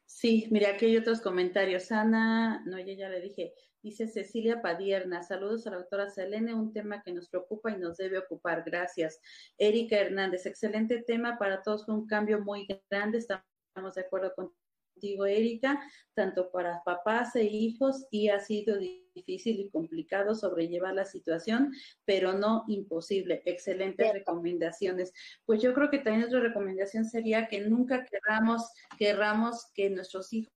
[0.05, 1.91] Sí, mira, aquí hay otros comentarios.
[1.91, 7.03] Ana, no, ya le dije, dice Cecilia Padierna, saludos a la doctora Selene, un tema
[7.03, 8.63] que nos preocupa y nos debe ocupar.
[8.63, 9.19] Gracias.
[9.57, 14.53] Erika Hernández, excelente tema para todos, fue un cambio muy grande, estamos de acuerdo con
[14.97, 15.79] contigo, Erika,
[16.15, 18.77] tanto para papás e hijos y ha sido
[19.13, 21.71] difícil y complicado sobrellevar la situación,
[22.03, 23.43] pero no imposible.
[23.45, 25.13] Excelentes recomendaciones.
[25.45, 28.67] Pues yo creo que también otra recomendación sería que nunca querramos,
[28.97, 30.51] querramos que nuestros hijos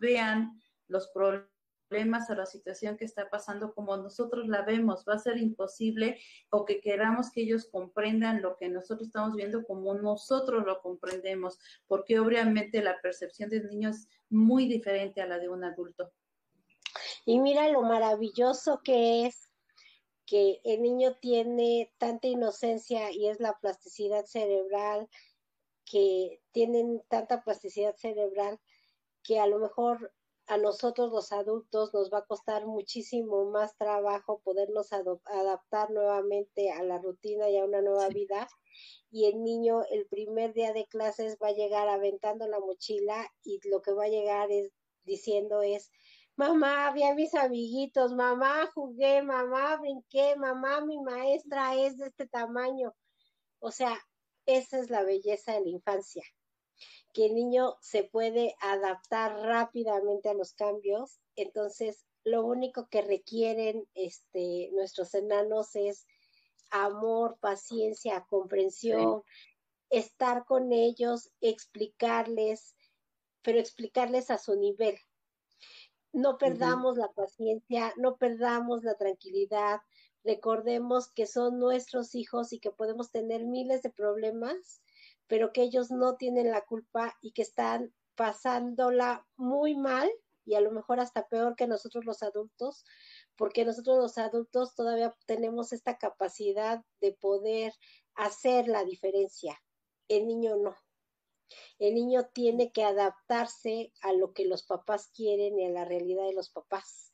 [0.00, 0.50] vean
[0.88, 1.51] los problemas
[1.92, 5.04] problemas o la situación que está pasando como nosotros la vemos.
[5.06, 6.18] Va a ser imposible
[6.48, 11.58] o que queramos que ellos comprendan lo que nosotros estamos viendo como nosotros lo comprendemos,
[11.86, 16.10] porque obviamente la percepción del niño es muy diferente a la de un adulto.
[17.26, 19.50] Y mira lo maravilloso que es
[20.24, 25.10] que el niño tiene tanta inocencia y es la plasticidad cerebral,
[25.84, 28.58] que tienen tanta plasticidad cerebral
[29.22, 30.14] que a lo mejor
[30.46, 36.82] a nosotros los adultos nos va a costar muchísimo más trabajo podernos adaptar nuevamente a
[36.82, 38.48] la rutina y a una nueva vida.
[39.10, 43.60] Y el niño el primer día de clases va a llegar aventando la mochila y
[43.68, 44.72] lo que va a llegar es
[45.04, 45.90] diciendo es,
[46.36, 52.26] mamá, vi a mis amiguitos, mamá, jugué, mamá, brinqué, mamá, mi maestra es de este
[52.26, 52.94] tamaño.
[53.60, 53.98] O sea,
[54.46, 56.24] esa es la belleza de la infancia
[57.12, 61.20] que el niño se puede adaptar rápidamente a los cambios.
[61.36, 66.06] Entonces, lo único que requieren este, nuestros enanos es
[66.70, 69.22] amor, paciencia, comprensión,
[69.90, 72.74] estar con ellos, explicarles,
[73.42, 74.98] pero explicarles a su nivel.
[76.12, 79.80] No perdamos la paciencia, no perdamos la tranquilidad.
[80.24, 84.81] Recordemos que son nuestros hijos y que podemos tener miles de problemas,
[85.26, 90.10] pero que ellos no tienen la culpa y que están pasándola muy mal
[90.44, 92.84] y a lo mejor hasta peor que nosotros los adultos,
[93.36, 97.72] porque nosotros los adultos todavía tenemos esta capacidad de poder
[98.14, 99.60] hacer la diferencia.
[100.08, 100.76] El niño no.
[101.78, 106.26] El niño tiene que adaptarse a lo que los papás quieren y a la realidad
[106.26, 107.12] de los papás.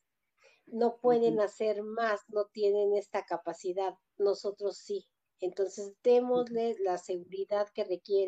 [0.66, 3.94] No pueden hacer más, no tienen esta capacidad.
[4.16, 5.08] Nosotros sí.
[5.40, 8.26] Entonces, démosle la seguridad que requiere